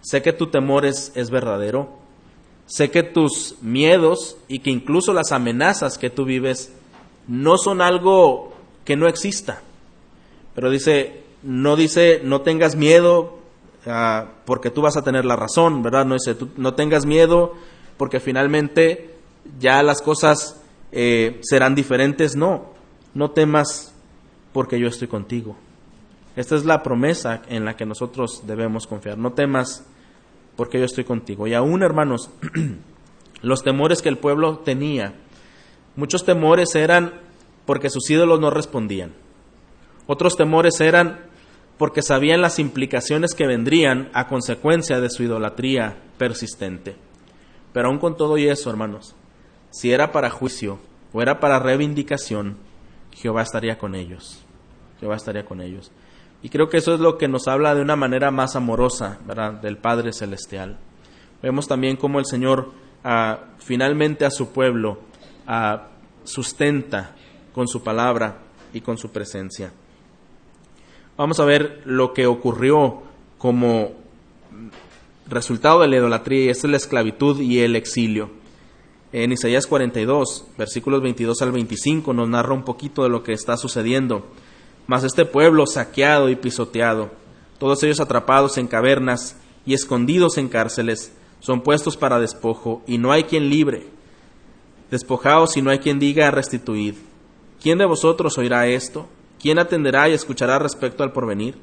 sé 0.00 0.22
que 0.22 0.32
tu 0.32 0.48
temor 0.48 0.84
es, 0.84 1.12
es 1.14 1.30
verdadero, 1.30 2.00
sé 2.66 2.90
que 2.90 3.04
tus 3.04 3.54
miedos 3.62 4.36
y 4.48 4.58
que 4.58 4.70
incluso 4.70 5.12
las 5.12 5.30
amenazas 5.30 5.98
que 5.98 6.10
tú 6.10 6.24
vives 6.24 6.72
no 7.28 7.58
son 7.58 7.80
algo 7.80 8.54
que 8.84 8.96
no 8.96 9.06
exista. 9.06 9.62
Pero 10.56 10.68
dice, 10.68 11.22
no 11.44 11.76
dice, 11.76 12.20
no 12.24 12.40
tengas 12.40 12.74
miedo 12.74 13.38
ah, 13.86 14.32
porque 14.46 14.70
tú 14.70 14.82
vas 14.82 14.96
a 14.96 15.04
tener 15.04 15.24
la 15.24 15.36
razón, 15.36 15.84
¿verdad? 15.84 16.04
No 16.06 16.14
dice, 16.14 16.34
no 16.56 16.74
tengas 16.74 17.06
miedo 17.06 17.54
porque 17.98 18.18
finalmente 18.18 19.14
ya 19.60 19.80
las 19.84 20.02
cosas 20.02 20.60
eh, 20.90 21.38
serán 21.42 21.76
diferentes, 21.76 22.34
no 22.34 22.76
no 23.18 23.32
temas 23.32 23.92
porque 24.52 24.78
yo 24.78 24.86
estoy 24.86 25.08
contigo. 25.08 25.56
Esta 26.36 26.54
es 26.54 26.64
la 26.64 26.84
promesa 26.84 27.42
en 27.48 27.64
la 27.64 27.76
que 27.76 27.84
nosotros 27.84 28.44
debemos 28.46 28.86
confiar. 28.86 29.18
No 29.18 29.32
temas 29.32 29.84
porque 30.54 30.78
yo 30.78 30.84
estoy 30.84 31.02
contigo. 31.02 31.48
Y 31.48 31.54
aún, 31.54 31.82
hermanos, 31.82 32.30
los 33.42 33.64
temores 33.64 34.02
que 34.02 34.08
el 34.08 34.18
pueblo 34.18 34.58
tenía, 34.58 35.14
muchos 35.96 36.24
temores 36.24 36.76
eran 36.76 37.12
porque 37.66 37.90
sus 37.90 38.08
ídolos 38.08 38.38
no 38.38 38.50
respondían. 38.50 39.14
Otros 40.06 40.36
temores 40.36 40.80
eran 40.80 41.18
porque 41.76 42.02
sabían 42.02 42.40
las 42.40 42.60
implicaciones 42.60 43.34
que 43.34 43.48
vendrían 43.48 44.10
a 44.12 44.28
consecuencia 44.28 45.00
de 45.00 45.10
su 45.10 45.24
idolatría 45.24 45.96
persistente. 46.18 46.94
Pero 47.72 47.88
aún 47.88 47.98
con 47.98 48.16
todo 48.16 48.38
y 48.38 48.46
eso, 48.46 48.70
hermanos, 48.70 49.16
si 49.70 49.90
era 49.90 50.12
para 50.12 50.30
juicio 50.30 50.78
o 51.12 51.20
era 51.20 51.40
para 51.40 51.58
reivindicación, 51.58 52.67
Jehová 53.20 53.42
estaría 53.42 53.78
con 53.78 53.94
ellos. 53.94 54.44
Jehová 55.00 55.16
estaría 55.16 55.44
con 55.44 55.60
ellos. 55.60 55.90
Y 56.42 56.50
creo 56.50 56.68
que 56.68 56.76
eso 56.76 56.94
es 56.94 57.00
lo 57.00 57.18
que 57.18 57.26
nos 57.26 57.48
habla 57.48 57.74
de 57.74 57.82
una 57.82 57.96
manera 57.96 58.30
más 58.30 58.54
amorosa. 58.54 59.18
Del 59.60 59.78
Padre 59.78 60.12
Celestial. 60.12 60.78
Vemos 61.42 61.66
también 61.66 61.96
cómo 61.96 62.18
el 62.18 62.26
Señor 62.26 62.72
ah, 63.04 63.40
finalmente 63.58 64.24
a 64.24 64.30
su 64.30 64.52
pueblo 64.52 65.00
ah, 65.46 65.88
sustenta 66.24 67.14
con 67.52 67.66
su 67.66 67.82
palabra 67.82 68.38
y 68.72 68.80
con 68.80 68.98
su 68.98 69.10
presencia. 69.10 69.72
Vamos 71.16 71.40
a 71.40 71.44
ver 71.44 71.82
lo 71.84 72.12
que 72.12 72.26
ocurrió 72.26 73.02
como 73.38 73.92
resultado 75.28 75.80
de 75.80 75.88
la 75.88 75.96
idolatría, 75.96 76.44
y 76.44 76.48
es 76.50 76.62
la 76.64 76.76
esclavitud 76.76 77.40
y 77.40 77.60
el 77.60 77.76
exilio. 77.76 78.30
En 79.12 79.32
Isaías 79.32 79.66
42, 79.66 80.46
versículos 80.58 81.00
22 81.00 81.40
al 81.40 81.52
25, 81.52 82.12
nos 82.12 82.28
narra 82.28 82.52
un 82.52 82.64
poquito 82.64 83.02
de 83.02 83.08
lo 83.08 83.22
que 83.22 83.32
está 83.32 83.56
sucediendo. 83.56 84.26
Mas 84.86 85.02
este 85.02 85.24
pueblo 85.24 85.66
saqueado 85.66 86.28
y 86.28 86.36
pisoteado, 86.36 87.10
todos 87.58 87.82
ellos 87.82 88.00
atrapados 88.00 88.58
en 88.58 88.66
cavernas 88.66 89.36
y 89.64 89.72
escondidos 89.72 90.36
en 90.36 90.48
cárceles, 90.48 91.12
son 91.40 91.62
puestos 91.62 91.96
para 91.96 92.20
despojo, 92.20 92.82
y 92.86 92.98
no 92.98 93.10
hay 93.10 93.24
quien 93.24 93.48
libre. 93.48 93.86
Despojaos 94.90 95.56
y 95.56 95.62
no 95.62 95.70
hay 95.70 95.78
quien 95.78 95.98
diga 95.98 96.30
restituid. 96.30 96.94
¿Quién 97.62 97.78
de 97.78 97.86
vosotros 97.86 98.36
oirá 98.36 98.66
esto? 98.66 99.08
¿Quién 99.40 99.58
atenderá 99.58 100.08
y 100.08 100.12
escuchará 100.12 100.58
respecto 100.58 101.02
al 101.02 101.12
porvenir? 101.12 101.56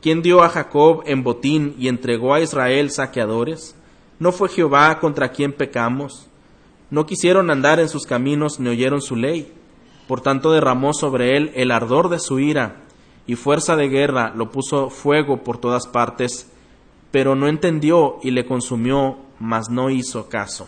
¿Quién 0.00 0.22
dio 0.22 0.42
a 0.42 0.48
Jacob 0.48 1.02
en 1.06 1.22
botín 1.22 1.74
y 1.78 1.88
entregó 1.88 2.32
a 2.32 2.40
Israel 2.40 2.90
saqueadores? 2.90 3.74
¿No 4.18 4.32
fue 4.32 4.48
Jehová 4.48 4.98
contra 5.00 5.32
quien 5.32 5.52
pecamos? 5.52 6.28
No 6.90 7.06
quisieron 7.06 7.50
andar 7.50 7.80
en 7.80 7.88
sus 7.88 8.06
caminos 8.06 8.60
ni 8.60 8.68
oyeron 8.68 9.02
su 9.02 9.16
ley. 9.16 9.52
Por 10.06 10.22
tanto 10.22 10.52
derramó 10.52 10.94
sobre 10.94 11.36
él 11.36 11.52
el 11.54 11.70
ardor 11.70 12.08
de 12.08 12.18
su 12.18 12.38
ira, 12.40 12.76
y 13.26 13.34
fuerza 13.34 13.76
de 13.76 13.88
guerra 13.88 14.32
lo 14.34 14.50
puso 14.50 14.88
fuego 14.88 15.44
por 15.44 15.58
todas 15.58 15.86
partes, 15.86 16.50
pero 17.10 17.34
no 17.34 17.46
entendió 17.46 18.18
y 18.22 18.30
le 18.30 18.46
consumió, 18.46 19.18
mas 19.38 19.68
no 19.68 19.90
hizo 19.90 20.30
caso. 20.30 20.66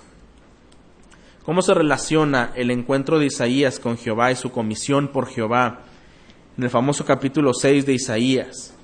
¿Cómo 1.46 1.62
se 1.62 1.72
relaciona 1.72 2.52
el 2.54 2.70
encuentro 2.70 3.18
de 3.18 3.26
Isaías 3.26 3.80
con 3.80 3.96
Jehová 3.96 4.30
y 4.30 4.36
su 4.36 4.52
comisión 4.52 5.08
por 5.08 5.26
Jehová? 5.26 5.80
En 6.58 6.64
el 6.64 6.70
famoso 6.70 7.06
capítulo 7.06 7.54
6 7.54 7.86
de 7.86 7.94
Isaías. 7.94 8.74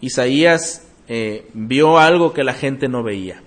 Isaías 0.00 0.86
eh, 1.08 1.48
vio 1.52 1.98
algo 1.98 2.32
que 2.32 2.44
la 2.44 2.54
gente 2.54 2.86
no 2.86 3.02
veía. 3.02 3.42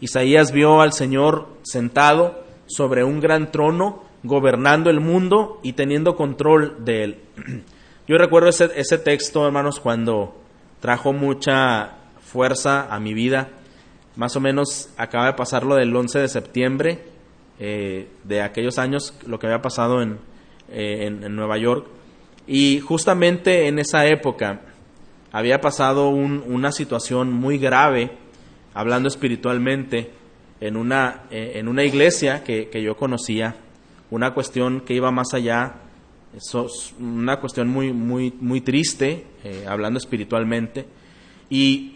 Isaías 0.00 0.52
vio 0.52 0.82
al 0.82 0.92
Señor 0.92 1.48
sentado 1.62 2.44
sobre 2.68 3.02
un 3.02 3.20
gran 3.20 3.50
trono, 3.50 4.04
gobernando 4.22 4.90
el 4.90 5.00
mundo 5.00 5.60
y 5.62 5.72
teniendo 5.72 6.14
control 6.14 6.84
de 6.84 7.04
él. 7.04 7.16
Yo 8.06 8.16
recuerdo 8.16 8.48
ese, 8.48 8.98
texto, 8.98 9.46
hermanos, 9.46 9.80
cuando 9.80 10.36
trajo 10.80 11.12
mucha 11.12 11.96
fuerza 12.20 12.94
a 12.94 13.00
mi 13.00 13.12
vida. 13.14 13.48
más 14.16 14.34
o 14.36 14.40
menos 14.40 14.90
acaba 14.96 15.26
de 15.26 15.34
pasar 15.34 15.64
lo 15.64 15.74
del 15.74 15.94
11 15.94 16.18
de 16.20 16.28
septiembre 16.28 17.04
eh, 17.60 18.08
de 18.24 18.42
aquellos 18.42 18.78
años, 18.78 19.14
lo 19.26 19.38
que 19.38 19.46
había 19.46 19.60
pasado 19.60 20.00
en, 20.00 20.18
eh, 20.70 21.06
en, 21.06 21.36
Nueva 21.36 21.58
York. 21.58 21.86
Y 22.46 22.80
justamente 22.80 23.68
en 23.68 23.78
esa 23.78 24.06
época 24.06 24.60
había 25.32 25.60
pasado 25.60 26.08
una 26.08 26.72
situación 26.72 27.32
muy 27.32 27.58
grave, 27.58 28.12
hablando 28.74 29.08
espiritualmente, 29.08 30.12
en 30.60 30.76
una, 30.76 31.24
eh, 31.30 31.52
en 31.56 31.68
una 31.68 31.84
iglesia 31.84 32.44
que, 32.44 32.68
que, 32.68 32.82
yo 32.82 32.96
conocía, 32.96 33.56
una 34.10 34.34
cuestión 34.34 34.80
que 34.80 34.94
iba 34.94 35.10
más 35.10 35.34
allá, 35.34 35.76
una 37.00 37.40
cuestión 37.40 37.68
muy, 37.68 37.92
muy, 37.92 38.32
muy 38.40 38.60
triste, 38.60 39.24
hablando 39.66 39.98
espiritualmente. 39.98 40.86
Y 41.50 41.94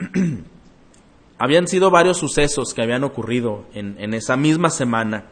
habían 1.38 1.66
sido 1.68 1.90
varios 1.90 2.18
sucesos 2.18 2.72
que 2.74 2.82
habían 2.82 3.04
ocurrido 3.04 3.64
en, 3.74 3.96
en 3.98 4.14
esa 4.14 4.36
misma 4.36 4.70
semana. 4.70 5.26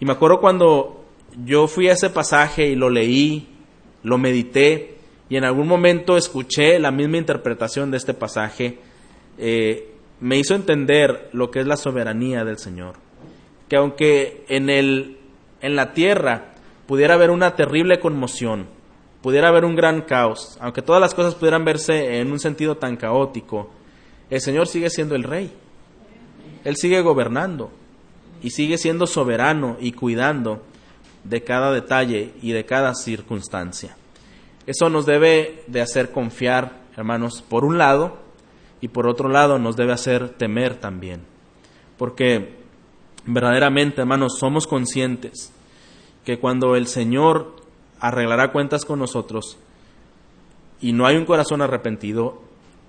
Y 0.00 0.04
me 0.04 0.12
acuerdo 0.12 0.40
cuando 0.40 1.04
yo 1.44 1.68
fui 1.68 1.88
a 1.88 1.92
ese 1.92 2.10
pasaje 2.10 2.68
y 2.68 2.74
lo 2.74 2.90
leí, 2.90 3.48
lo 4.02 4.18
medité, 4.18 4.96
y 5.28 5.36
en 5.36 5.44
algún 5.44 5.68
momento 5.68 6.16
escuché 6.16 6.78
la 6.78 6.90
misma 6.90 7.18
interpretación 7.18 7.90
de 7.90 7.96
este 7.98 8.14
pasaje, 8.14 8.78
eh, 9.38 9.94
me 10.20 10.38
hizo 10.38 10.54
entender 10.54 11.30
lo 11.32 11.50
que 11.50 11.60
es 11.60 11.66
la 11.66 11.76
soberanía 11.76 12.44
del 12.44 12.58
Señor. 12.58 12.94
Que 13.68 13.76
aunque 13.76 14.44
en, 14.48 14.68
el, 14.68 15.18
en 15.60 15.76
la 15.76 15.92
tierra 15.92 16.54
pudiera 16.86 17.14
haber 17.14 17.30
una 17.30 17.56
terrible 17.56 18.00
conmoción, 18.00 18.66
pudiera 19.22 19.48
haber 19.48 19.64
un 19.64 19.76
gran 19.76 20.02
caos, 20.02 20.58
aunque 20.60 20.82
todas 20.82 21.00
las 21.00 21.14
cosas 21.14 21.34
pudieran 21.34 21.64
verse 21.64 22.20
en 22.20 22.30
un 22.32 22.38
sentido 22.38 22.76
tan 22.76 22.96
caótico, 22.96 23.70
el 24.28 24.40
Señor 24.40 24.68
sigue 24.68 24.90
siendo 24.90 25.14
el 25.14 25.24
rey. 25.24 25.52
Él 26.64 26.76
sigue 26.76 27.00
gobernando 27.00 27.70
y 28.42 28.50
sigue 28.50 28.78
siendo 28.78 29.06
soberano 29.06 29.76
y 29.80 29.92
cuidando 29.92 30.62
de 31.24 31.42
cada 31.42 31.72
detalle 31.72 32.32
y 32.42 32.52
de 32.52 32.64
cada 32.64 32.94
circunstancia. 32.94 33.96
Eso 34.66 34.88
nos 34.88 35.06
debe 35.06 35.64
de 35.66 35.80
hacer 35.80 36.10
confiar, 36.10 36.80
hermanos, 36.96 37.42
por 37.46 37.64
un 37.64 37.78
lado, 37.78 38.18
y 38.80 38.88
por 38.88 39.06
otro 39.06 39.28
lado 39.28 39.58
nos 39.58 39.76
debe 39.76 39.92
hacer 39.92 40.30
temer 40.30 40.76
también. 40.76 41.22
Porque 41.98 42.56
verdaderamente, 43.26 44.00
hermanos, 44.00 44.38
somos 44.38 44.66
conscientes 44.66 45.52
que 46.24 46.38
cuando 46.38 46.76
el 46.76 46.86
Señor 46.86 47.56
arreglará 47.98 48.52
cuentas 48.52 48.84
con 48.84 48.98
nosotros 48.98 49.58
y 50.80 50.92
no 50.92 51.06
hay 51.06 51.16
un 51.16 51.26
corazón 51.26 51.60
arrepentido, 51.60 52.40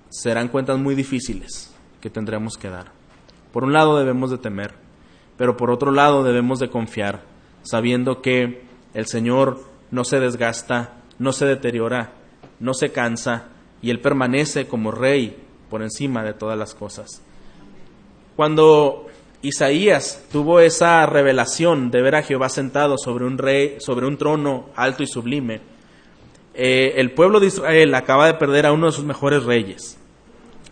serán 0.08 0.48
cuentas 0.48 0.78
muy 0.78 0.94
difíciles 0.94 1.74
que 2.00 2.10
tendremos 2.10 2.56
que 2.56 2.70
dar. 2.70 2.92
Por 3.52 3.64
un 3.64 3.72
lado 3.72 3.98
debemos 3.98 4.30
de 4.30 4.38
temer, 4.38 4.74
pero 5.36 5.56
por 5.56 5.70
otro 5.70 5.90
lado 5.90 6.24
debemos 6.24 6.58
de 6.58 6.70
confiar, 6.70 7.22
sabiendo 7.62 8.22
que 8.22 8.62
el 8.94 9.06
Señor 9.06 9.60
no 9.90 10.04
se 10.04 10.20
desgasta, 10.20 10.94
no 11.18 11.32
se 11.32 11.46
deteriora, 11.46 12.12
no 12.60 12.72
se 12.74 12.92
cansa, 12.92 13.48
y 13.82 13.90
Él 13.90 14.00
permanece 14.00 14.66
como 14.66 14.90
Rey 14.90 15.41
por 15.72 15.82
encima 15.82 16.22
de 16.22 16.34
todas 16.34 16.58
las 16.58 16.74
cosas. 16.74 17.22
Cuando 18.36 19.06
Isaías 19.40 20.22
tuvo 20.30 20.60
esa 20.60 21.06
revelación 21.06 21.90
de 21.90 22.02
ver 22.02 22.14
a 22.14 22.22
Jehová 22.22 22.50
sentado 22.50 22.98
sobre 22.98 23.24
un 23.24 23.38
rey, 23.38 23.76
sobre 23.78 24.06
un 24.06 24.18
trono 24.18 24.66
alto 24.76 25.02
y 25.02 25.06
sublime, 25.06 25.62
eh, 26.52 26.92
el 26.96 27.12
pueblo 27.12 27.40
de 27.40 27.46
Israel 27.46 27.94
acaba 27.94 28.26
de 28.26 28.34
perder 28.34 28.66
a 28.66 28.72
uno 28.72 28.84
de 28.84 28.92
sus 28.92 29.06
mejores 29.06 29.44
reyes. 29.44 29.96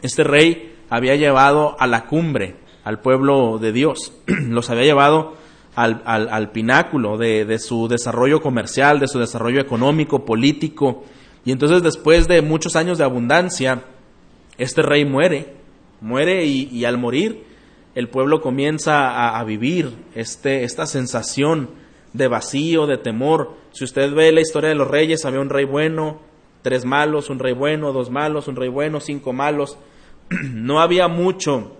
Este 0.03 0.23
rey 0.23 0.77
había 0.91 1.17
llevado 1.17 1.77
a 1.81 1.87
la 1.87 2.05
cumbre 2.05 2.57
al 2.85 3.01
pueblo 3.01 3.57
de 3.59 3.73
Dios, 3.73 4.13
los 4.27 4.69
había 4.69 4.85
llevado 4.85 5.33
al, 5.77 6.51
pináculo 6.51 7.17
de, 7.17 7.59
su 7.59 7.89
desarrollo 7.89 8.43
comercial, 8.43 9.01
de 9.01 9.09
su 9.09 9.19
desarrollo 9.19 9.63
económico, 9.63 10.27
político. 10.27 11.05
Y 11.47 11.53
entonces 11.53 11.83
después 11.83 12.29
de 12.29 12.43
muchos 12.43 12.77
años 12.77 12.99
de 12.99 13.05
abundancia, 13.05 13.83
este 14.61 14.83
rey 14.83 15.07
muere, 15.07 15.55
muere 16.03 16.45
y, 16.45 16.85
al 16.85 16.99
morir 16.99 17.45
el 17.95 18.09
pueblo 18.09 18.41
comienza 18.41 19.37
a, 19.37 19.43
vivir 19.45 19.91
este, 20.15 20.65
esta 20.65 20.87
sensación 20.87 21.71
de 22.13 22.29
vacío, 22.29 22.87
de 22.87 22.99
temor. 22.99 23.57
Si 23.73 23.85
usted 23.85 24.13
ve 24.13 24.31
la 24.33 24.41
historia 24.41 24.69
de 24.69 24.77
los 24.77 24.87
reyes, 24.87 25.25
había 25.25 25.41
un 25.41 25.49
rey 25.49 25.65
bueno, 25.65 26.21
tres 26.63 26.85
malos, 26.85 27.31
un 27.31 27.39
rey 27.39 27.55
bueno, 27.55 27.93
dos 27.93 28.11
malos, 28.11 28.49
un 28.49 28.57
rey 28.57 28.69
bueno, 28.69 29.01
cinco 29.01 29.33
malos. 29.33 29.79
No 30.55 30.81
había 30.81 31.09
mucho 31.09 31.77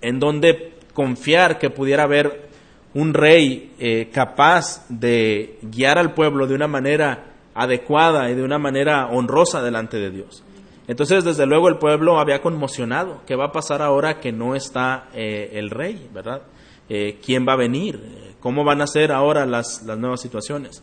en 0.00 0.18
donde 0.18 0.74
confiar 0.94 1.58
que 1.58 1.70
pudiera 1.70 2.04
haber 2.04 2.48
un 2.94 3.14
rey 3.14 3.74
eh, 3.78 4.08
capaz 4.12 4.86
de 4.88 5.58
guiar 5.62 5.98
al 5.98 6.14
pueblo 6.14 6.46
de 6.46 6.54
una 6.54 6.66
manera 6.66 7.26
adecuada 7.54 8.30
y 8.30 8.34
de 8.34 8.42
una 8.42 8.58
manera 8.58 9.08
honrosa 9.08 9.62
delante 9.62 9.98
de 9.98 10.10
Dios. 10.10 10.42
Entonces, 10.88 11.22
desde 11.22 11.46
luego, 11.46 11.68
el 11.68 11.78
pueblo 11.78 12.18
había 12.18 12.42
conmocionado. 12.42 13.20
¿Qué 13.26 13.36
va 13.36 13.46
a 13.46 13.52
pasar 13.52 13.82
ahora 13.82 14.18
que 14.18 14.32
no 14.32 14.56
está 14.56 15.08
eh, 15.14 15.50
el 15.52 15.70
rey, 15.70 16.08
verdad? 16.12 16.42
Eh, 16.88 17.20
¿Quién 17.24 17.46
va 17.46 17.52
a 17.52 17.56
venir? 17.56 18.34
¿Cómo 18.40 18.64
van 18.64 18.80
a 18.80 18.88
ser 18.88 19.12
ahora 19.12 19.46
las, 19.46 19.84
las 19.84 19.98
nuevas 19.98 20.20
situaciones? 20.20 20.82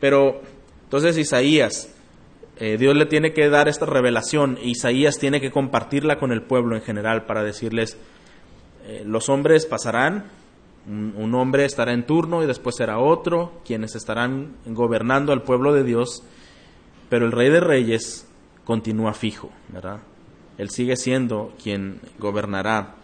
Pero, 0.00 0.42
entonces 0.84 1.16
Isaías, 1.16 1.92
Dios 2.58 2.96
le 2.96 3.04
tiene 3.06 3.32
que 3.32 3.48
dar 3.48 3.68
esta 3.68 3.86
revelación. 3.86 4.58
Isaías 4.62 5.18
tiene 5.18 5.40
que 5.40 5.50
compartirla 5.50 6.18
con 6.18 6.32
el 6.32 6.42
pueblo 6.42 6.74
en 6.74 6.82
general 6.82 7.26
para 7.26 7.42
decirles, 7.42 7.98
los 9.04 9.28
hombres 9.28 9.66
pasarán, 9.66 10.24
un, 10.88 11.34
hombre 11.34 11.64
estará 11.64 11.92
en 11.92 12.06
turno 12.06 12.42
y 12.42 12.46
después 12.46 12.76
será 12.76 12.98
otro, 12.98 13.60
quienes 13.64 13.96
estarán 13.96 14.54
gobernando 14.66 15.32
al 15.32 15.42
pueblo 15.42 15.72
de 15.72 15.82
Dios, 15.82 16.22
pero 17.08 17.26
el 17.26 17.32
rey 17.32 17.50
de 17.50 17.60
reyes 17.60 18.28
continúa 18.66 19.14
fijo, 19.14 19.50
¿verdad? 19.68 20.00
Él 20.58 20.68
sigue 20.68 20.96
siendo 20.96 21.54
quien 21.62 22.00
gobernará 22.18 22.96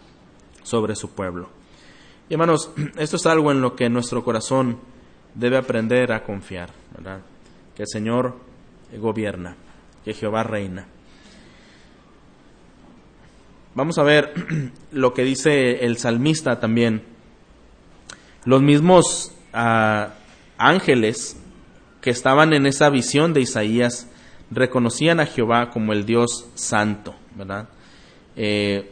sobre 0.61 0.95
su 0.95 1.11
pueblo. 1.11 1.49
Y 2.29 2.33
hermanos, 2.33 2.69
esto 2.97 3.15
es 3.15 3.25
algo 3.25 3.51
en 3.51 3.61
lo 3.61 3.75
que 3.75 3.89
nuestro 3.89 4.23
corazón 4.23 4.77
debe 5.33 5.57
aprender 5.57 6.11
a 6.11 6.23
confiar, 6.23 6.69
¿verdad? 6.95 7.21
Que 7.75 7.83
el 7.83 7.87
Señor 7.87 8.35
gobierna, 8.99 9.55
que 10.05 10.13
Jehová 10.13 10.43
reina. 10.43 10.85
Vamos 13.73 13.97
a 13.97 14.03
ver 14.03 14.33
lo 14.91 15.15
que 15.15 15.23
dice 15.23 15.83
el 15.85 15.97
salmista 15.97 16.59
también 16.59 17.13
los 18.45 18.61
mismos 18.61 19.31
ah, 19.53 20.15
ángeles 20.57 21.37
que 22.01 22.09
estaban 22.09 22.53
en 22.53 22.65
esa 22.65 22.89
visión 22.89 23.33
de 23.33 23.41
Isaías 23.41 24.09
reconocían 24.51 25.19
a 25.19 25.25
Jehová 25.25 25.69
como 25.69 25.93
el 25.93 26.05
Dios 26.05 26.47
santo, 26.55 27.15
¿verdad? 27.35 27.69
Eh, 28.35 28.91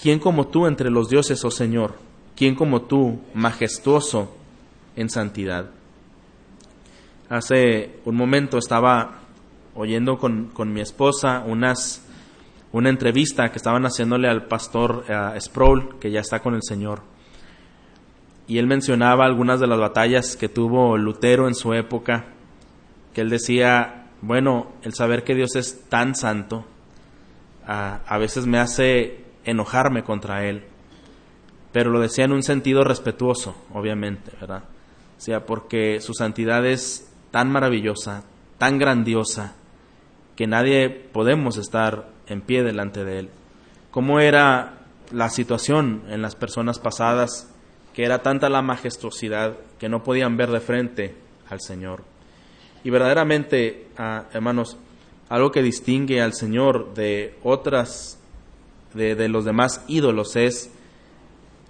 ¿Quién 0.00 0.18
como 0.18 0.48
tú 0.48 0.66
entre 0.66 0.90
los 0.90 1.08
dioses, 1.08 1.44
oh 1.44 1.50
Señor? 1.50 1.94
¿Quién 2.36 2.54
como 2.54 2.82
tú, 2.82 3.20
majestuoso 3.34 4.34
en 4.96 5.10
santidad? 5.10 5.70
Hace 7.28 8.00
un 8.04 8.16
momento 8.16 8.58
estaba 8.58 9.20
oyendo 9.74 10.18
con, 10.18 10.46
con 10.46 10.72
mi 10.72 10.80
esposa 10.80 11.44
unas 11.46 12.02
una 12.72 12.88
entrevista 12.88 13.50
que 13.50 13.56
estaban 13.56 13.84
haciéndole 13.84 14.28
al 14.28 14.46
pastor 14.46 15.04
uh, 15.08 15.40
Sproul, 15.40 15.98
que 15.98 16.10
ya 16.10 16.20
está 16.20 16.40
con 16.40 16.54
el 16.54 16.62
Señor. 16.62 17.02
Y 18.50 18.58
él 18.58 18.66
mencionaba 18.66 19.26
algunas 19.26 19.60
de 19.60 19.68
las 19.68 19.78
batallas 19.78 20.34
que 20.34 20.48
tuvo 20.48 20.98
Lutero 20.98 21.46
en 21.46 21.54
su 21.54 21.72
época, 21.72 22.24
que 23.14 23.20
él 23.20 23.30
decía, 23.30 24.08
bueno, 24.22 24.72
el 24.82 24.92
saber 24.92 25.22
que 25.22 25.36
Dios 25.36 25.54
es 25.54 25.88
tan 25.88 26.16
santo, 26.16 26.64
a 27.64 28.18
veces 28.18 28.46
me 28.46 28.58
hace 28.58 29.24
enojarme 29.44 30.02
contra 30.02 30.44
Él, 30.46 30.64
pero 31.70 31.90
lo 31.90 32.00
decía 32.00 32.24
en 32.24 32.32
un 32.32 32.42
sentido 32.42 32.82
respetuoso, 32.82 33.54
obviamente, 33.72 34.32
¿verdad? 34.40 34.64
O 35.16 35.20
sea, 35.20 35.46
porque 35.46 36.00
su 36.00 36.12
santidad 36.12 36.66
es 36.66 37.08
tan 37.30 37.52
maravillosa, 37.52 38.24
tan 38.58 38.78
grandiosa, 38.78 39.54
que 40.34 40.48
nadie 40.48 40.90
podemos 40.90 41.56
estar 41.56 42.08
en 42.26 42.40
pie 42.40 42.64
delante 42.64 43.04
de 43.04 43.20
Él. 43.20 43.30
¿Cómo 43.92 44.18
era 44.18 44.80
la 45.12 45.30
situación 45.30 46.02
en 46.08 46.20
las 46.20 46.34
personas 46.34 46.80
pasadas, 46.80 47.49
que 48.00 48.06
era 48.06 48.22
tanta 48.22 48.48
la 48.48 48.62
majestuosidad 48.62 49.58
que 49.78 49.90
no 49.90 50.02
podían 50.02 50.38
ver 50.38 50.50
de 50.50 50.60
frente 50.60 51.14
al 51.50 51.60
Señor? 51.60 52.02
Y 52.82 52.88
verdaderamente, 52.88 53.88
ah, 53.98 54.24
hermanos, 54.32 54.78
algo 55.28 55.50
que 55.50 55.60
distingue 55.62 56.22
al 56.22 56.32
Señor 56.32 56.94
de 56.94 57.36
otras, 57.42 58.18
de, 58.94 59.14
de, 59.16 59.28
los 59.28 59.44
demás 59.44 59.84
ídolos, 59.86 60.34
es 60.36 60.70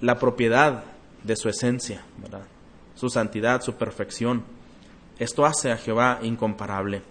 la 0.00 0.20
propiedad 0.20 0.84
de 1.24 1.34
su 1.34 1.48
esencia, 1.48 2.04
su 2.94 3.08
santidad, 3.08 3.60
su 3.60 3.74
perfección. 3.74 4.44
Esto 5.18 5.44
hace 5.44 5.72
a 5.72 5.78
Jehová 5.78 6.20
incomparable. 6.22 7.02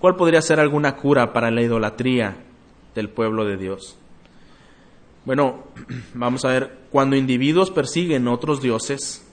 ¿Cuál 0.00 0.16
podría 0.16 0.42
ser 0.42 0.58
alguna 0.58 0.96
cura 0.96 1.32
para 1.32 1.52
la 1.52 1.62
idolatría 1.62 2.36
del 2.96 3.10
pueblo 3.10 3.44
de 3.44 3.56
Dios. 3.56 3.96
Bueno, 5.26 5.64
vamos 6.14 6.44
a 6.44 6.50
ver, 6.50 6.78
cuando 6.90 7.16
individuos 7.16 7.72
persiguen 7.72 8.28
otros 8.28 8.62
dioses, 8.62 9.26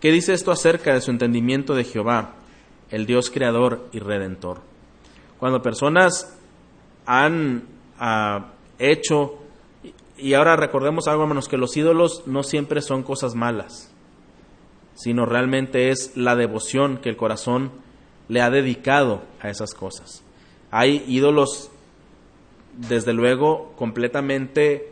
¿qué 0.00 0.12
dice 0.12 0.32
esto 0.32 0.52
acerca 0.52 0.94
de 0.94 1.00
su 1.00 1.10
entendimiento 1.10 1.74
de 1.74 1.82
Jehová, 1.82 2.36
el 2.90 3.06
Dios 3.06 3.28
creador 3.28 3.88
y 3.92 3.98
redentor? 3.98 4.60
Cuando 5.40 5.60
personas 5.60 6.38
han 7.06 7.64
ah, 7.98 8.52
hecho, 8.78 9.40
y 10.16 10.34
ahora 10.34 10.54
recordemos 10.54 11.08
algo, 11.08 11.22
hermanos, 11.22 11.48
que 11.48 11.56
los 11.56 11.76
ídolos 11.76 12.22
no 12.26 12.44
siempre 12.44 12.80
son 12.80 13.02
cosas 13.02 13.34
malas, 13.34 13.92
sino 14.94 15.26
realmente 15.26 15.90
es 15.90 16.16
la 16.16 16.36
devoción 16.36 16.98
que 16.98 17.08
el 17.08 17.16
corazón 17.16 17.72
le 18.28 18.42
ha 18.42 18.50
dedicado 18.50 19.22
a 19.40 19.50
esas 19.50 19.74
cosas. 19.74 20.22
Hay 20.70 21.04
ídolos, 21.08 21.72
desde 22.78 23.12
luego, 23.12 23.72
completamente 23.76 24.91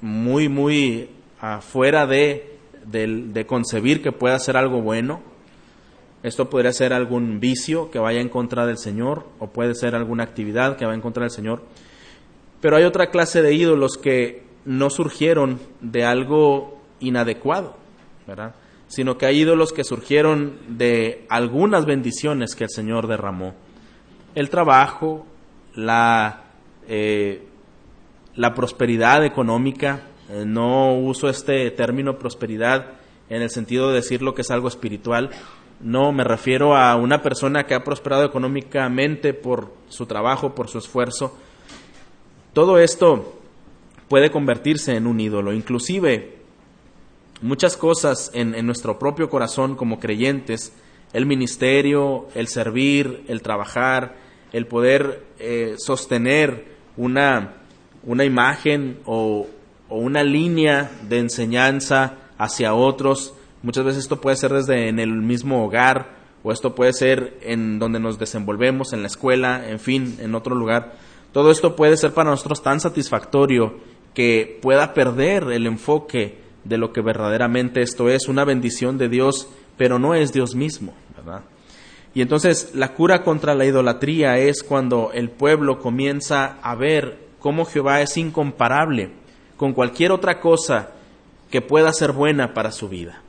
muy, 0.00 0.48
muy 0.48 1.10
afuera 1.40 2.06
de, 2.06 2.58
de, 2.86 3.46
concebir 3.46 4.02
que 4.02 4.12
pueda 4.12 4.38
ser 4.38 4.56
algo 4.56 4.80
bueno. 4.80 5.20
Esto 6.22 6.48
podría 6.48 6.72
ser 6.72 6.92
algún 6.92 7.38
vicio 7.38 7.90
que 7.90 7.98
vaya 7.98 8.20
en 8.20 8.28
contra 8.28 8.66
del 8.66 8.78
Señor 8.78 9.26
o 9.38 9.48
puede 9.48 9.74
ser 9.74 9.94
alguna 9.94 10.24
actividad 10.24 10.76
que 10.76 10.84
vaya 10.86 10.94
en 10.94 11.02
contra 11.02 11.24
del 11.24 11.30
Señor. 11.30 11.62
Pero 12.60 12.76
hay 12.76 12.84
otra 12.84 13.10
clase 13.10 13.42
de 13.42 13.54
ídolos 13.54 13.98
que 13.98 14.42
no 14.64 14.88
surgieron 14.88 15.60
de 15.82 16.04
algo 16.04 16.80
inadecuado, 17.00 17.76
¿verdad? 18.26 18.54
sino 18.88 19.18
que 19.18 19.26
hay 19.26 19.40
ídolos 19.40 19.72
que 19.72 19.82
surgieron 19.82 20.58
de 20.68 21.26
algunas 21.28 21.84
bendiciones 21.84 22.54
que 22.54 22.64
el 22.64 22.70
Señor 22.70 23.06
derramó. 23.06 23.54
El 24.34 24.50
trabajo, 24.50 25.26
la, 25.74 26.44
eh, 26.88 27.42
la 28.36 28.54
prosperidad 28.54 29.24
económica, 29.24 30.08
eh, 30.30 30.44
no 30.46 30.94
uso 30.94 31.28
este 31.28 31.70
término 31.70 32.18
prosperidad 32.18 32.92
en 33.28 33.42
el 33.42 33.50
sentido 33.50 33.88
de 33.88 33.96
decir 33.96 34.22
lo 34.22 34.34
que 34.34 34.42
es 34.42 34.50
algo 34.50 34.68
espiritual, 34.68 35.30
no, 35.80 36.12
me 36.12 36.24
refiero 36.24 36.76
a 36.76 36.96
una 36.96 37.20
persona 37.20 37.66
que 37.66 37.74
ha 37.74 37.84
prosperado 37.84 38.24
económicamente 38.24 39.34
por 39.34 39.72
su 39.88 40.06
trabajo, 40.06 40.54
por 40.54 40.68
su 40.68 40.78
esfuerzo. 40.78 41.36
Todo 42.52 42.78
esto 42.78 43.40
puede 44.08 44.30
convertirse 44.30 44.96
en 44.96 45.06
un 45.06 45.20
ídolo. 45.20 45.52
Inclusive 45.52 46.36
muchas 47.42 47.76
cosas 47.76 48.30
en, 48.32 48.64
nuestro 48.64 48.98
propio 48.98 49.28
corazón 49.28 49.76
como 49.76 50.00
creyentes, 50.00 50.72
el 51.12 51.26
ministerio, 51.26 52.28
el 52.34 52.48
servir, 52.48 53.24
el 53.28 53.42
trabajar, 53.42 54.16
el 54.52 54.66
poder 54.66 55.24
eh, 55.38 55.74
sostener 55.78 56.64
una, 56.96 57.56
una 58.06 58.24
imagen 58.24 58.98
o, 59.04 59.46
o, 59.88 59.98
una 59.98 60.22
línea 60.22 60.90
de 61.08 61.18
enseñanza 61.18 62.14
hacia 62.38 62.74
otros. 62.74 63.34
Muchas 63.62 63.84
veces 63.84 64.04
esto 64.04 64.20
puede 64.20 64.36
ser 64.36 64.52
desde 64.52 64.88
en 64.88 64.98
el 64.98 65.12
mismo 65.12 65.64
hogar 65.64 66.14
o 66.42 66.52
esto 66.52 66.74
puede 66.74 66.92
ser 66.92 67.38
en 67.42 67.78
donde 67.78 67.98
nos 67.98 68.18
desenvolvemos, 68.18 68.92
en 68.92 69.00
la 69.00 69.08
escuela, 69.08 69.66
en 69.66 69.80
fin, 69.80 70.16
en 70.20 70.34
otro 70.34 70.54
lugar. 70.54 70.92
Todo 71.32 71.50
esto 71.50 71.74
puede 71.74 71.96
ser 71.96 72.12
para 72.12 72.30
nosotros 72.30 72.62
tan 72.62 72.80
satisfactorio 72.80 73.78
que 74.12 74.58
pueda 74.62 74.94
perder 74.94 75.44
el 75.50 75.66
enfoque 75.66 76.38
de 76.64 76.78
lo 76.78 76.92
que 76.92 77.00
verdaderamente 77.00 77.82
esto 77.82 78.08
es, 78.08 78.28
una 78.28 78.44
bendición 78.44 78.98
de 78.98 79.08
Dios, 79.08 79.48
pero 79.76 79.98
no 79.98 80.14
es 80.14 80.32
Dios 80.32 80.54
mismo, 80.54 80.94
¿verdad? 81.16 81.42
Y 82.14 82.22
entonces 82.22 82.72
la 82.74 82.94
cura 82.94 83.22
contra 83.24 83.54
la 83.54 83.64
idolatría 83.64 84.38
es 84.38 84.62
cuando 84.62 85.10
el 85.12 85.30
pueblo 85.30 85.80
comienza 85.80 86.58
a 86.62 86.74
ver 86.76 87.23
cómo 87.44 87.66
Jehová 87.66 88.00
es 88.00 88.16
incomparable 88.16 89.10
con 89.58 89.74
cualquier 89.74 90.12
otra 90.12 90.40
cosa 90.40 90.92
que 91.50 91.60
pueda 91.60 91.92
ser 91.92 92.12
buena 92.12 92.54
para 92.54 92.72
su 92.72 92.88
vida. 92.88 93.20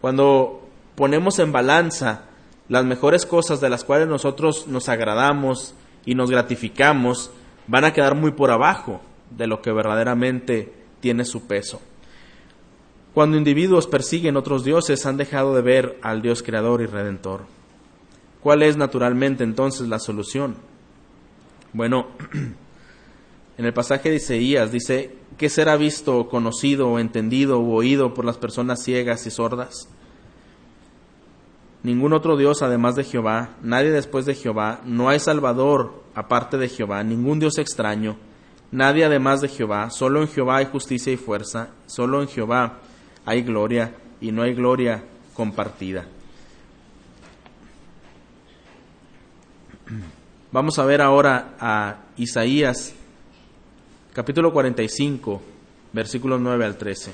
Cuando 0.00 0.60
ponemos 0.94 1.40
en 1.40 1.50
balanza 1.50 2.26
las 2.68 2.84
mejores 2.84 3.26
cosas 3.26 3.60
de 3.60 3.68
las 3.68 3.82
cuales 3.82 4.06
nosotros 4.06 4.68
nos 4.68 4.88
agradamos 4.88 5.74
y 6.04 6.14
nos 6.14 6.30
gratificamos, 6.30 7.32
van 7.66 7.84
a 7.84 7.92
quedar 7.92 8.14
muy 8.14 8.30
por 8.30 8.52
abajo 8.52 9.00
de 9.36 9.48
lo 9.48 9.60
que 9.60 9.72
verdaderamente 9.72 10.72
tiene 11.00 11.24
su 11.24 11.48
peso. 11.48 11.80
Cuando 13.12 13.36
individuos 13.36 13.88
persiguen 13.88 14.36
otros 14.36 14.62
dioses 14.62 15.04
han 15.04 15.16
dejado 15.16 15.52
de 15.56 15.62
ver 15.62 15.98
al 16.02 16.22
Dios 16.22 16.44
creador 16.44 16.80
y 16.80 16.86
redentor. 16.86 17.40
¿Cuál 18.40 18.62
es 18.62 18.76
naturalmente 18.76 19.42
entonces 19.42 19.88
la 19.88 19.98
solución? 19.98 20.54
Bueno, 21.72 22.06
en 23.58 23.64
el 23.64 23.72
pasaje 23.72 24.10
de 24.10 24.16
Isaías 24.16 24.72
dice, 24.72 25.16
¿qué 25.36 25.48
será 25.48 25.76
visto, 25.76 26.28
conocido 26.28 26.98
entendido 26.98 27.60
o 27.60 27.74
oído 27.74 28.14
por 28.14 28.24
las 28.24 28.38
personas 28.38 28.82
ciegas 28.82 29.26
y 29.26 29.30
sordas? 29.30 29.88
Ningún 31.82 32.12
otro 32.12 32.36
Dios 32.36 32.62
además 32.62 32.94
de 32.94 33.04
Jehová, 33.04 33.50
nadie 33.62 33.90
después 33.90 34.24
de 34.24 34.34
Jehová, 34.34 34.80
no 34.84 35.08
hay 35.08 35.18
Salvador 35.18 36.02
aparte 36.14 36.56
de 36.56 36.68
Jehová, 36.68 37.02
ningún 37.02 37.40
Dios 37.40 37.58
extraño, 37.58 38.16
nadie 38.70 39.04
además 39.04 39.40
de 39.40 39.48
Jehová, 39.48 39.90
solo 39.90 40.22
en 40.22 40.28
Jehová 40.28 40.58
hay 40.58 40.66
justicia 40.66 41.12
y 41.12 41.16
fuerza, 41.16 41.70
solo 41.86 42.22
en 42.22 42.28
Jehová 42.28 42.78
hay 43.26 43.42
gloria 43.42 43.94
y 44.20 44.30
no 44.32 44.42
hay 44.42 44.54
gloria 44.54 45.02
compartida. 45.34 46.06
Vamos 50.52 50.78
a 50.78 50.84
ver 50.84 51.02
ahora 51.02 51.54
a 51.58 51.96
Isaías 52.16 52.94
capítulo 54.12 54.52
45, 54.52 55.40
versículos 55.94 56.38
9 56.38 56.64
al 56.66 56.76
13. 56.76 57.12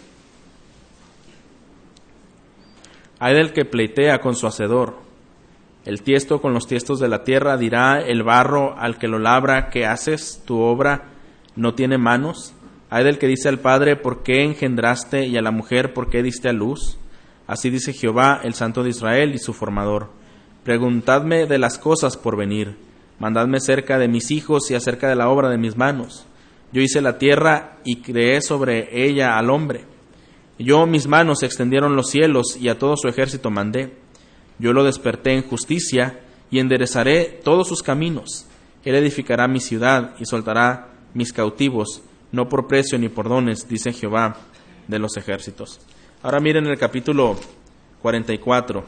Hay 3.21 3.35
del 3.35 3.53
que 3.53 3.65
pleitea 3.65 4.21
con 4.21 4.35
su 4.35 4.49
hacedor. 4.49 4.97
El 5.85 6.03
tiesto 6.03 6.41
con 6.41 6.53
los 6.53 6.67
tiestos 6.67 6.99
de 6.99 7.09
la 7.09 7.23
tierra 7.23 7.57
dirá 7.57 8.01
el 8.01 8.25
barro 8.25 8.77
al 8.77 8.99
que 8.99 9.07
lo 9.07 9.21
labra, 9.21 9.71
¿qué 9.71 9.87
haces? 9.87 10.43
¿Tu 10.45 10.59
obra 10.61 11.05
no 11.55 11.75
tiene 11.75 11.99
manos? 11.99 12.53
Hay 12.91 13.05
del 13.05 13.19
que 13.19 13.29
dice 13.29 13.49
al 13.49 13.61
Padre, 13.61 13.97
¿por 13.97 14.23
qué 14.25 14.43
engendraste? 14.43 15.27
y 15.27 15.37
a 15.37 15.43
la 15.43 15.51
mujer, 15.53 15.95
¿por 15.95 16.11
qué 16.11 16.23
diste 16.23 16.49
a 16.49 16.53
luz? 16.53 16.99
Así 17.47 17.71
dice 17.71 17.93
Jehová, 17.93 18.41
el 18.43 18.55
Santo 18.55 18.83
de 18.83 18.91
Israel 18.91 19.35
y 19.35 19.39
su 19.39 19.53
formador. 19.53 20.11
Preguntadme 20.65 21.47
de 21.47 21.59
las 21.59 21.79
cosas 21.79 22.17
por 22.17 22.37
venir, 22.37 22.77
mandadme 23.19 23.61
cerca 23.61 23.99
de 23.99 24.09
mis 24.09 24.31
hijos 24.31 24.71
y 24.71 24.75
acerca 24.75 25.09
de 25.09 25.17
la 25.17 25.29
obra 25.29 25.49
de 25.49 25.59
mis 25.59 25.77
manos. 25.77 26.28
Yo 26.73 26.83
hice 26.83 27.01
la 27.01 27.19
tierra 27.19 27.79
y 27.85 28.03
creé 28.03 28.41
sobre 28.41 28.89
ella 28.93 29.39
al 29.39 29.51
hombre. 29.51 29.85
Yo 30.59 30.87
mis 30.87 31.07
manos 31.07 31.43
extendieron 31.43 31.97
los 31.97 32.11
cielos 32.11 32.57
y 32.61 32.69
a 32.69 32.79
todo 32.79 32.97
su 32.97 33.09
ejército 33.09 33.51
mandé. 33.51 33.95
Yo 34.59 34.73
lo 34.73 34.85
desperté 34.85 35.35
en 35.35 35.43
justicia 35.43 36.21
y 36.51 36.59
enderezaré 36.59 37.41
todos 37.43 37.69
sus 37.69 37.83
caminos. 37.83 38.47
Él 38.85 38.95
edificará 38.97 39.49
mi 39.49 39.61
ciudad 39.61 40.15
y 40.19 40.25
soltará 40.25 40.89
mis 41.15 41.33
cautivos 41.33 42.03
no 42.33 42.49
por 42.49 42.67
precio 42.67 42.99
ni 42.99 43.09
por 43.09 43.29
dones, 43.29 43.69
dice 43.69 43.93
Jehová 43.93 44.37
de 44.87 44.99
los 44.99 45.17
ejércitos. 45.17 45.81
Ahora 46.23 46.41
miren 46.41 46.67
el 46.67 46.79
capítulo 46.79 47.37
44. 48.03 48.85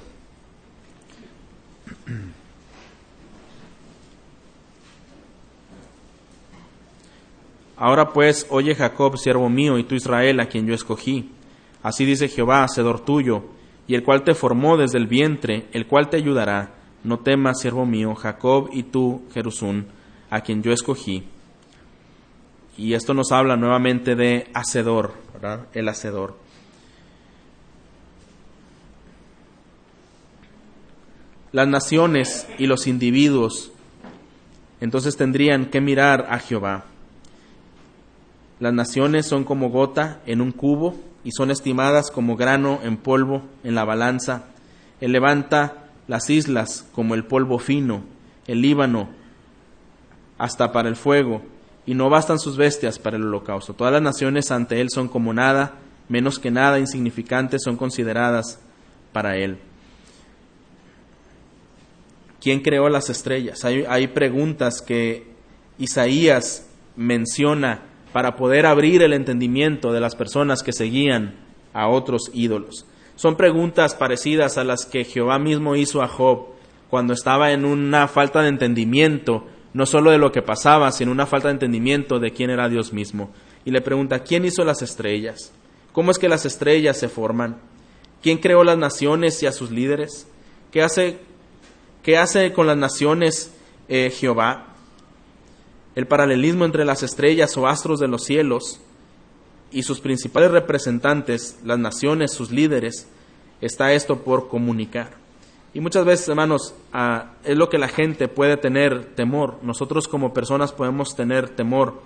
Ahora 7.80 8.12
pues, 8.12 8.46
oye 8.50 8.74
Jacob, 8.74 9.16
siervo 9.16 9.48
mío, 9.48 9.78
y 9.78 9.84
tú 9.84 9.94
Israel, 9.94 10.38
a 10.38 10.46
quien 10.46 10.66
yo 10.66 10.74
escogí. 10.74 11.30
Así 11.82 12.04
dice 12.04 12.28
Jehová, 12.28 12.62
hacedor 12.62 13.00
tuyo, 13.06 13.42
y 13.88 13.94
el 13.94 14.02
cual 14.02 14.22
te 14.22 14.34
formó 14.34 14.76
desde 14.76 14.98
el 14.98 15.06
vientre, 15.06 15.66
el 15.72 15.86
cual 15.86 16.10
te 16.10 16.18
ayudará. 16.18 16.74
No 17.04 17.20
temas, 17.20 17.58
siervo 17.58 17.86
mío, 17.86 18.14
Jacob, 18.14 18.68
y 18.70 18.82
tú, 18.82 19.22
Jerusún, 19.32 19.86
a 20.28 20.42
quien 20.42 20.62
yo 20.62 20.72
escogí. 20.72 21.24
Y 22.76 22.92
esto 22.92 23.14
nos 23.14 23.32
habla 23.32 23.56
nuevamente 23.56 24.14
de 24.14 24.48
hacedor, 24.52 25.14
¿verdad? 25.32 25.66
El 25.72 25.88
hacedor. 25.88 26.36
Las 31.50 31.66
naciones 31.66 32.46
y 32.58 32.66
los 32.66 32.86
individuos 32.86 33.72
entonces 34.82 35.16
tendrían 35.16 35.66
que 35.66 35.80
mirar 35.80 36.26
a 36.28 36.38
Jehová. 36.38 36.89
Las 38.60 38.74
naciones 38.74 39.26
son 39.26 39.44
como 39.44 39.70
gota 39.70 40.20
en 40.26 40.42
un 40.42 40.52
cubo 40.52 40.94
y 41.24 41.32
son 41.32 41.50
estimadas 41.50 42.10
como 42.10 42.36
grano 42.36 42.78
en 42.82 42.98
polvo 42.98 43.42
en 43.64 43.74
la 43.74 43.84
balanza. 43.84 44.44
Él 45.00 45.12
levanta 45.12 45.86
las 46.06 46.28
islas 46.28 46.86
como 46.94 47.14
el 47.14 47.24
polvo 47.24 47.58
fino, 47.58 48.04
el 48.46 48.60
Líbano 48.60 49.08
hasta 50.36 50.72
para 50.72 50.90
el 50.90 50.96
fuego 50.96 51.42
y 51.86 51.94
no 51.94 52.10
bastan 52.10 52.38
sus 52.38 52.58
bestias 52.58 52.98
para 52.98 53.16
el 53.16 53.24
holocausto. 53.24 53.72
Todas 53.72 53.94
las 53.94 54.02
naciones 54.02 54.50
ante 54.50 54.82
él 54.82 54.90
son 54.90 55.08
como 55.08 55.32
nada, 55.32 55.76
menos 56.10 56.38
que 56.38 56.50
nada, 56.50 56.78
insignificantes 56.78 57.62
son 57.64 57.76
consideradas 57.76 58.60
para 59.12 59.36
él. 59.36 59.58
¿Quién 62.40 62.60
creó 62.60 62.90
las 62.90 63.08
estrellas? 63.08 63.64
Hay, 63.64 63.84
hay 63.88 64.08
preguntas 64.08 64.82
que 64.82 65.26
Isaías 65.78 66.66
menciona 66.96 67.89
para 68.12 68.36
poder 68.36 68.66
abrir 68.66 69.02
el 69.02 69.12
entendimiento 69.12 69.92
de 69.92 70.00
las 70.00 70.16
personas 70.16 70.62
que 70.62 70.72
seguían 70.72 71.34
a 71.72 71.88
otros 71.88 72.30
ídolos. 72.34 72.86
Son 73.16 73.36
preguntas 73.36 73.94
parecidas 73.94 74.58
a 74.58 74.64
las 74.64 74.86
que 74.86 75.04
Jehová 75.04 75.38
mismo 75.38 75.76
hizo 75.76 76.02
a 76.02 76.08
Job 76.08 76.46
cuando 76.88 77.12
estaba 77.12 77.52
en 77.52 77.64
una 77.64 78.08
falta 78.08 78.42
de 78.42 78.48
entendimiento, 78.48 79.46
no 79.74 79.86
solo 79.86 80.10
de 80.10 80.18
lo 80.18 80.32
que 80.32 80.42
pasaba, 80.42 80.90
sino 80.90 81.12
una 81.12 81.26
falta 81.26 81.48
de 81.48 81.54
entendimiento 81.54 82.18
de 82.18 82.32
quién 82.32 82.50
era 82.50 82.68
Dios 82.68 82.92
mismo. 82.92 83.30
Y 83.64 83.70
le 83.70 83.80
pregunta, 83.80 84.20
¿quién 84.20 84.44
hizo 84.44 84.64
las 84.64 84.82
estrellas? 84.82 85.52
¿Cómo 85.92 86.10
es 86.10 86.18
que 86.18 86.28
las 86.28 86.46
estrellas 86.46 86.96
se 86.96 87.08
forman? 87.08 87.58
¿Quién 88.22 88.38
creó 88.38 88.64
las 88.64 88.78
naciones 88.78 89.42
y 89.42 89.46
a 89.46 89.52
sus 89.52 89.70
líderes? 89.70 90.26
¿Qué 90.72 90.82
hace, 90.82 91.18
qué 92.02 92.18
hace 92.18 92.52
con 92.52 92.66
las 92.66 92.76
naciones 92.76 93.52
eh, 93.88 94.10
Jehová? 94.10 94.69
El 95.94 96.06
paralelismo 96.06 96.64
entre 96.64 96.84
las 96.84 97.02
estrellas 97.02 97.56
o 97.56 97.66
astros 97.66 98.00
de 98.00 98.08
los 98.08 98.24
cielos 98.24 98.80
y 99.72 99.82
sus 99.82 100.00
principales 100.00 100.50
representantes, 100.50 101.58
las 101.64 101.78
naciones, 101.78 102.32
sus 102.32 102.50
líderes, 102.50 103.08
está 103.60 103.92
esto 103.92 104.18
por 104.18 104.48
comunicar. 104.48 105.20
Y 105.72 105.80
muchas 105.80 106.04
veces, 106.04 106.28
hermanos, 106.28 106.74
ah, 106.92 107.32
es 107.44 107.56
lo 107.56 107.68
que 107.68 107.78
la 107.78 107.88
gente 107.88 108.26
puede 108.28 108.56
tener 108.56 109.14
temor. 109.14 109.58
Nosotros 109.62 110.08
como 110.08 110.34
personas 110.34 110.72
podemos 110.72 111.14
tener 111.14 111.48
temor 111.50 112.00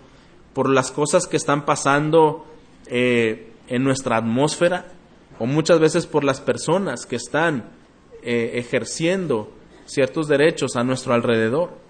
por 0.52 0.68
las 0.68 0.90
cosas 0.90 1.26
que 1.26 1.36
están 1.36 1.64
pasando 1.64 2.46
eh, 2.86 3.50
en 3.68 3.82
nuestra 3.82 4.18
atmósfera 4.18 4.86
o 5.38 5.46
muchas 5.46 5.80
veces 5.80 6.06
por 6.06 6.24
las 6.24 6.40
personas 6.40 7.06
que 7.06 7.16
están 7.16 7.70
eh, 8.22 8.52
ejerciendo 8.54 9.50
ciertos 9.86 10.28
derechos 10.28 10.76
a 10.76 10.84
nuestro 10.84 11.14
alrededor. 11.14 11.83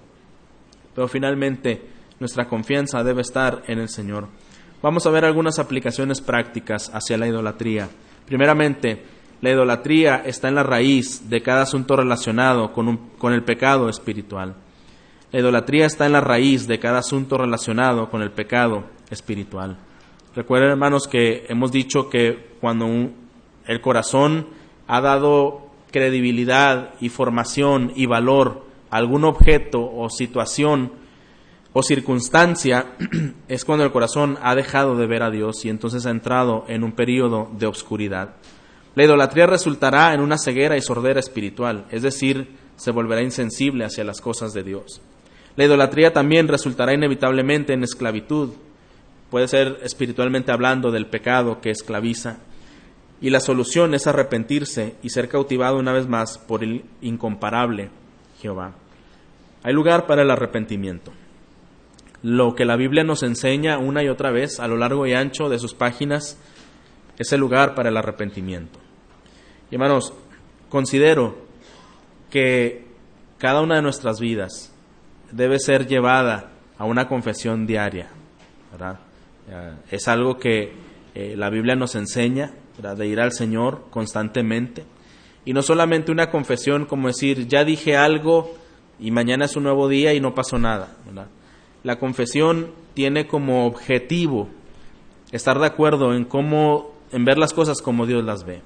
Pero 0.95 1.09
finalmente 1.09 1.83
nuestra 2.21 2.47
confianza 2.47 3.03
debe 3.03 3.23
estar 3.23 3.63
en 3.67 3.79
el 3.79 3.89
Señor. 3.89 4.29
Vamos 4.83 5.07
a 5.07 5.11
ver 5.11 5.25
algunas 5.25 5.59
aplicaciones 5.59 6.21
prácticas 6.21 6.91
hacia 6.95 7.17
la 7.17 7.27
idolatría. 7.27 7.89
Primeramente, 8.27 9.03
la 9.41 9.51
idolatría 9.51 10.23
está 10.25 10.49
en 10.49 10.55
la 10.55 10.63
raíz 10.63 11.29
de 11.29 11.43
cada 11.43 11.63
asunto 11.63 11.97
relacionado 11.97 12.73
con, 12.73 13.33
el 13.33 13.43
pecado 13.45 13.89
espiritual. 13.89 14.57
La 15.33 15.41
idolatría 15.41 15.87
está 15.87 16.07
en 16.07 16.13
la 16.13 16.21
raíz 16.21 16.67
de 16.67 16.79
cada 16.79 16.99
asunto 16.99 17.37
relacionado 17.37 18.09
con 18.09 18.23
el 18.23 18.31
pecado 18.31 18.85
espiritual. 19.11 19.77
Recuerden, 20.35 20.71
hermanos, 20.71 21.07
que 21.07 21.45
hemos 21.49 21.73
dicho 21.73 22.09
que 22.09 22.57
cuando 22.61 22.87
el 23.67 23.81
corazón 23.81 24.49
ha 24.87 25.01
dado 25.01 25.71
credibilidad 25.91 26.95
y 27.01 27.09
formación 27.09 27.93
y 27.95 28.07
valor 28.07 28.64
algún 28.95 29.25
objeto 29.25 29.81
o 29.81 30.09
situación 30.09 30.93
o 31.73 31.83
circunstancia, 31.83 32.93
es 33.49 33.65
cuando 33.65 33.85
el 33.85 33.91
corazón 33.91 34.39
ha 34.41 34.55
dejado 34.55 34.95
de 34.95 35.09
ver 35.09 35.25
a 35.25 35.31
Dios 35.31 35.65
y 35.65 35.69
entonces 35.69 36.07
ha 36.07 36.11
entrado 36.11 36.65
en 36.69 36.85
un 36.85 36.93
periodo 36.93 37.51
de 37.59 37.67
obscuridad. 37.67 38.37
La 38.95 39.03
idolatría 39.03 39.49
resultará 39.49 40.15
en 40.15 40.21
una 40.21 40.39
ceguera 40.39 40.77
y 40.77 40.81
sordera 40.81 41.19
espiritual, 41.19 41.87
es 41.91 42.03
decir, 42.03 42.57
se 42.77 42.93
volverá 42.93 43.21
insensible 43.21 43.85
hacia 43.85 44.05
las 44.05 44.21
cosas 44.21 44.53
de 44.53 44.63
Dios. 44.63 45.03
La 45.57 45.65
idolatría 45.65 46.13
también 46.13 46.47
resultará 46.47 46.95
inevitablemente 46.95 47.73
en 47.73 47.83
esclavitud, 47.83 48.51
puede 49.29 49.49
ser 49.49 49.81
espiritualmente 49.83 50.53
hablando 50.53 50.93
del 50.93 51.09
pecado 51.09 51.61
que 51.61 51.71
esclaviza, 51.71 52.39
y 53.21 53.31
la 53.31 53.41
solución 53.41 53.93
es 53.95 54.07
arrepentirse 54.07 54.95
y 55.03 55.11
ser 55.11 55.29
cautivado 55.29 55.79
una 55.79 55.93
vez 55.93 56.07
más 56.07 56.39
por 56.39 56.63
el 56.63 56.85
incomparable 57.01 57.91
Jehová. 58.41 58.84
Hay 59.65 59.73
lugar 59.73 60.07
para 60.07 60.23
el 60.23 60.31
arrepentimiento. 60.31 61.11
Lo 62.23 62.55
que 62.55 62.67
la 62.67 62.77
Biblia 62.77 63.03
nos 63.03 63.23
enseña 63.23 63.79
una 63.79 64.03
y 64.05 64.09
otra 64.09 64.31
vez 64.31 64.61
a 64.61 64.69
lo 64.69 64.77
largo 64.77 65.07
y 65.07 65.15
ancho 65.15 65.49
de 65.49 65.59
sus 65.59 65.73
páginas 65.75 66.39
es 67.19 67.33
el 67.33 67.41
lugar 67.41 67.75
para 67.75 67.89
el 67.89 67.97
arrepentimiento. 67.97 68.79
Y 69.71 69.77
hermanos, 69.77 70.13
considero 70.69 71.39
que 72.31 72.85
cada 73.39 73.63
una 73.63 73.77
de 73.77 73.83
nuestras 73.83 74.21
vidas 74.21 74.71
debe 75.33 75.59
ser 75.59 75.87
llevada 75.87 76.51
a 76.77 76.85
una 76.85 77.09
confesión 77.09 77.67
diaria. 77.67 78.11
Es 79.91 80.09
algo 80.09 80.37
que 80.37 80.73
eh, 81.15 81.37
la 81.39 81.49
Biblia 81.49 81.75
nos 81.75 81.95
enseña 81.95 82.53
de 82.83 83.07
ir 83.07 83.19
al 83.19 83.33
Señor 83.33 83.87
constantemente. 83.89 84.85
Y 85.47 85.55
no 85.55 85.63
solamente 85.63 86.13
una 86.13 86.31
confesión 86.31 86.85
como 86.85 87.09
decir, 87.09 87.47
ya 87.47 87.65
dije 87.65 87.97
algo 87.97 88.63
y 88.99 89.11
mañana 89.11 89.45
es 89.45 89.57
un 89.57 89.65
nuevo 89.65 89.89
día 89.89 90.15
y 90.15 90.21
no 90.21 90.35
pasó 90.35 90.59
nada. 90.59 90.97
La 91.83 91.99
confesión 91.99 92.71
tiene 92.95 93.27
como 93.27 93.67
objetivo 93.67 94.49
estar 95.33 95.59
de 95.59 95.67
acuerdo 95.67 96.15
en 96.15 96.25
cómo, 96.25 96.93
en 97.13 97.25
ver 97.25 97.39
las 97.39 97.53
cosas 97.53 97.83
como 97.83 98.07
Dios 98.07 98.25
las 98.25 98.45
ve. 98.45 98.63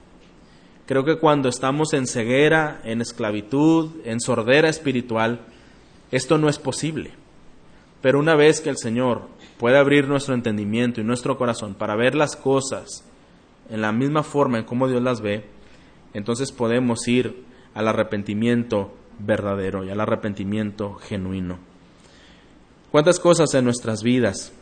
Creo 0.86 1.04
que 1.04 1.18
cuando 1.18 1.48
estamos 1.48 1.92
en 1.92 2.06
ceguera, 2.06 2.80
en 2.84 3.00
esclavitud, 3.00 3.90
en 4.04 4.20
sordera 4.20 4.68
espiritual, 4.68 5.40
esto 6.10 6.38
no 6.38 6.48
es 6.48 6.58
posible. 6.58 7.12
Pero 8.00 8.18
una 8.18 8.36
vez 8.36 8.60
que 8.60 8.70
el 8.70 8.78
Señor 8.78 9.28
puede 9.58 9.76
abrir 9.76 10.08
nuestro 10.08 10.34
entendimiento 10.34 11.00
y 11.00 11.04
nuestro 11.04 11.36
corazón 11.36 11.74
para 11.74 11.96
ver 11.96 12.14
las 12.14 12.36
cosas 12.36 13.04
en 13.68 13.82
la 13.82 13.92
misma 13.92 14.22
forma 14.22 14.58
en 14.58 14.64
cómo 14.64 14.88
Dios 14.88 15.02
las 15.02 15.20
ve, 15.20 15.44
entonces 16.14 16.52
podemos 16.52 17.06
ir 17.08 17.44
al 17.74 17.88
arrepentimiento 17.88 18.92
verdadero 19.18 19.84
y 19.84 19.90
al 19.90 20.00
arrepentimiento 20.00 20.94
genuino. 20.94 21.58
¿Cuántas 22.90 23.20
cosas 23.20 23.52
en 23.54 23.64
nuestras 23.64 24.02
vidas 24.02 24.52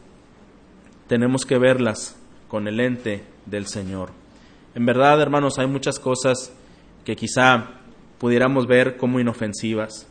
tenemos 1.06 1.44
que 1.44 1.58
verlas 1.58 2.16
con 2.48 2.66
el 2.68 2.80
ente 2.80 3.24
del 3.46 3.66
Señor? 3.66 4.10
En 4.74 4.84
verdad, 4.84 5.20
hermanos, 5.20 5.58
hay 5.58 5.66
muchas 5.66 5.98
cosas 5.98 6.52
que 7.04 7.16
quizá 7.16 7.70
pudiéramos 8.18 8.66
ver 8.66 8.96
como 8.96 9.20
inofensivas. 9.20 10.06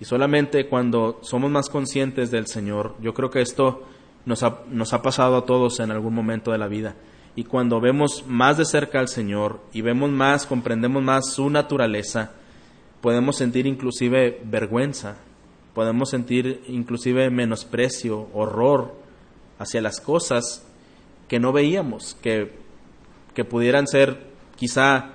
Y 0.00 0.04
solamente 0.04 0.68
cuando 0.68 1.18
somos 1.22 1.50
más 1.50 1.68
conscientes 1.68 2.30
del 2.30 2.46
Señor, 2.46 2.94
yo 3.00 3.14
creo 3.14 3.30
que 3.30 3.40
esto 3.40 3.84
nos 4.26 4.42
ha, 4.42 4.60
nos 4.70 4.92
ha 4.92 5.02
pasado 5.02 5.36
a 5.36 5.44
todos 5.46 5.80
en 5.80 5.90
algún 5.90 6.14
momento 6.14 6.52
de 6.52 6.58
la 6.58 6.68
vida 6.68 6.96
y 7.36 7.44
cuando 7.44 7.80
vemos 7.80 8.24
más 8.26 8.58
de 8.58 8.64
cerca 8.64 9.00
al 9.00 9.08
Señor 9.08 9.60
y 9.72 9.82
vemos 9.82 10.10
más, 10.10 10.46
comprendemos 10.46 11.02
más 11.02 11.32
su 11.32 11.50
naturaleza, 11.50 12.32
podemos 13.04 13.36
sentir 13.36 13.66
inclusive 13.66 14.40
vergüenza, 14.44 15.18
podemos 15.74 16.08
sentir 16.08 16.62
inclusive 16.68 17.28
menosprecio, 17.28 18.28
horror 18.32 18.94
hacia 19.58 19.82
las 19.82 20.00
cosas 20.00 20.66
que 21.28 21.38
no 21.38 21.52
veíamos, 21.52 22.16
que, 22.22 22.52
que 23.34 23.44
pudieran 23.44 23.86
ser 23.86 24.20
quizá 24.56 25.10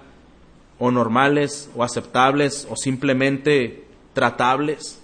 o 0.78 0.92
normales 0.92 1.68
o 1.76 1.84
aceptables 1.84 2.68
o 2.70 2.76
simplemente 2.76 3.86
tratables. 4.14 5.02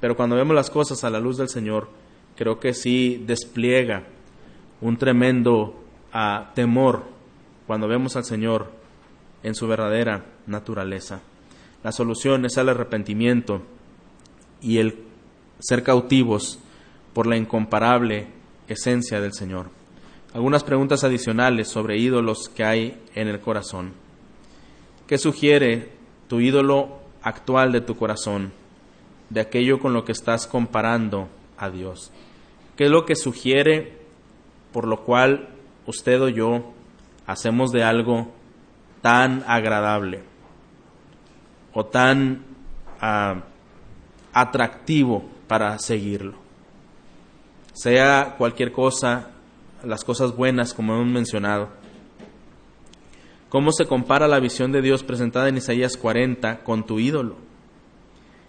Pero 0.00 0.16
cuando 0.16 0.36
vemos 0.36 0.56
las 0.56 0.70
cosas 0.70 1.04
a 1.04 1.10
la 1.10 1.20
luz 1.20 1.36
del 1.36 1.50
Señor, 1.50 1.90
creo 2.36 2.58
que 2.58 2.72
sí 2.72 3.22
despliega 3.26 4.04
un 4.80 4.96
tremendo 4.96 5.78
a 6.10 6.52
temor 6.54 7.02
cuando 7.66 7.86
vemos 7.86 8.16
al 8.16 8.24
Señor 8.24 8.72
en 9.42 9.54
su 9.54 9.68
verdadera 9.68 10.24
naturaleza. 10.46 11.20
La 11.88 11.92
solución 11.92 12.44
es 12.44 12.58
el 12.58 12.68
arrepentimiento 12.68 13.62
y 14.60 14.76
el 14.76 15.06
ser 15.58 15.82
cautivos 15.82 16.58
por 17.14 17.26
la 17.26 17.38
incomparable 17.38 18.26
esencia 18.68 19.22
del 19.22 19.32
Señor. 19.32 19.70
Algunas 20.34 20.64
preguntas 20.64 21.02
adicionales 21.02 21.68
sobre 21.68 21.96
ídolos 21.96 22.50
que 22.50 22.62
hay 22.62 23.02
en 23.14 23.28
el 23.28 23.40
corazón. 23.40 23.94
¿Qué 25.06 25.16
sugiere 25.16 25.88
tu 26.28 26.40
ídolo 26.40 26.98
actual 27.22 27.72
de 27.72 27.80
tu 27.80 27.96
corazón, 27.96 28.52
de 29.30 29.40
aquello 29.40 29.78
con 29.78 29.94
lo 29.94 30.04
que 30.04 30.12
estás 30.12 30.46
comparando 30.46 31.30
a 31.56 31.70
Dios? 31.70 32.12
¿Qué 32.76 32.84
es 32.84 32.90
lo 32.90 33.06
que 33.06 33.16
sugiere 33.16 33.96
por 34.74 34.86
lo 34.86 35.04
cual 35.04 35.48
usted 35.86 36.20
o 36.20 36.28
yo 36.28 36.70
hacemos 37.26 37.70
de 37.70 37.82
algo 37.82 38.30
tan 39.00 39.42
agradable 39.46 40.20
o 41.78 41.86
tan 41.86 42.44
ah, 43.00 43.44
atractivo 44.32 45.24
para 45.46 45.78
seguirlo. 45.78 46.34
Sea 47.72 48.34
cualquier 48.36 48.72
cosa, 48.72 49.30
las 49.84 50.02
cosas 50.02 50.34
buenas 50.34 50.74
como 50.74 50.94
hemos 50.94 51.06
mencionado. 51.06 51.68
¿Cómo 53.48 53.70
se 53.70 53.86
compara 53.86 54.26
la 54.26 54.40
visión 54.40 54.72
de 54.72 54.82
Dios 54.82 55.04
presentada 55.04 55.48
en 55.48 55.56
Isaías 55.58 55.96
40 55.96 56.64
con 56.64 56.84
tu 56.84 56.98
ídolo? 56.98 57.36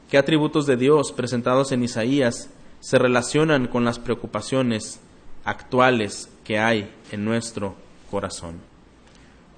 ¿Qué 0.10 0.18
atributos 0.18 0.66
de 0.66 0.78
Dios 0.78 1.12
presentados 1.12 1.72
en 1.72 1.84
Isaías 1.84 2.50
se 2.80 2.98
relacionan 2.98 3.68
con 3.68 3.86
las 3.86 4.00
preocupaciones 4.00 5.02
actuales 5.46 6.32
que 6.44 6.58
hay 6.58 6.92
en 7.12 7.26
nuestro 7.26 7.76
corazón. 8.10 8.56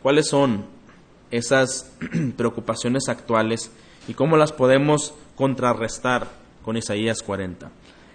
¿Cuáles 0.01 0.27
son 0.27 0.65
esas 1.31 1.91
preocupaciones 2.37 3.09
actuales 3.09 3.71
y 4.07 4.13
cómo 4.13 4.37
las 4.37 4.51
podemos 4.51 5.13
contrarrestar 5.35 6.27
con 6.63 6.77
Isaías 6.77 7.21
40? 7.23 7.71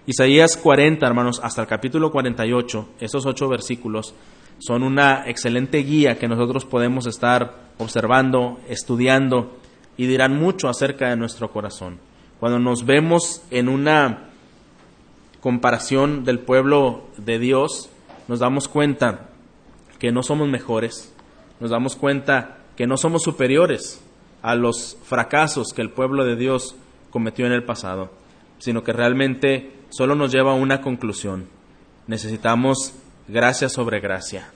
Isaías 0.06 0.56
40, 0.56 1.04
hermanos, 1.04 1.40
hasta 1.42 1.62
el 1.62 1.66
capítulo 1.66 2.12
48, 2.12 2.88
esos 3.00 3.26
ocho 3.26 3.48
versículos, 3.48 4.14
son 4.58 4.82
una 4.82 5.28
excelente 5.28 5.78
guía 5.78 6.18
que 6.18 6.28
nosotros 6.28 6.64
podemos 6.64 7.06
estar 7.06 7.66
observando, 7.78 8.60
estudiando 8.68 9.56
y 9.96 10.06
dirán 10.06 10.38
mucho 10.38 10.68
acerca 10.68 11.10
de 11.10 11.16
nuestro 11.16 11.50
corazón. 11.50 11.98
Cuando 12.38 12.58
nos 12.58 12.86
vemos 12.86 13.42
en 13.50 13.68
una 13.68 14.30
comparación 15.40 16.24
del 16.24 16.38
pueblo 16.38 17.04
de 17.16 17.38
Dios, 17.38 17.90
nos 18.28 18.40
damos 18.40 18.68
cuenta 18.68 19.28
que 19.98 20.12
no 20.12 20.22
somos 20.22 20.48
mejores, 20.48 21.14
nos 21.60 21.70
damos 21.70 21.96
cuenta 21.96 22.58
que 22.76 22.86
no 22.86 22.96
somos 22.96 23.22
superiores 23.22 24.00
a 24.42 24.54
los 24.54 24.96
fracasos 25.02 25.72
que 25.74 25.82
el 25.82 25.90
pueblo 25.90 26.24
de 26.24 26.36
Dios 26.36 26.76
cometió 27.10 27.46
en 27.46 27.52
el 27.52 27.64
pasado, 27.64 28.10
sino 28.58 28.84
que 28.84 28.92
realmente 28.92 29.72
solo 29.90 30.14
nos 30.14 30.32
lleva 30.32 30.52
a 30.52 30.56
una 30.56 30.80
conclusión. 30.80 31.48
Necesitamos 32.06 32.94
gracia 33.28 33.68
sobre 33.68 34.00
gracia. 34.00 34.50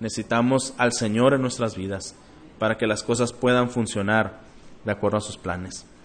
Necesitamos 0.00 0.74
al 0.76 0.92
Señor 0.92 1.34
en 1.34 1.42
nuestras 1.42 1.76
vidas 1.76 2.14
para 2.58 2.76
que 2.76 2.86
las 2.86 3.02
cosas 3.02 3.32
puedan 3.32 3.70
funcionar 3.70 4.40
de 4.84 4.92
acuerdo 4.92 5.18
a 5.18 5.22
sus 5.22 5.36
planes. 5.36 5.86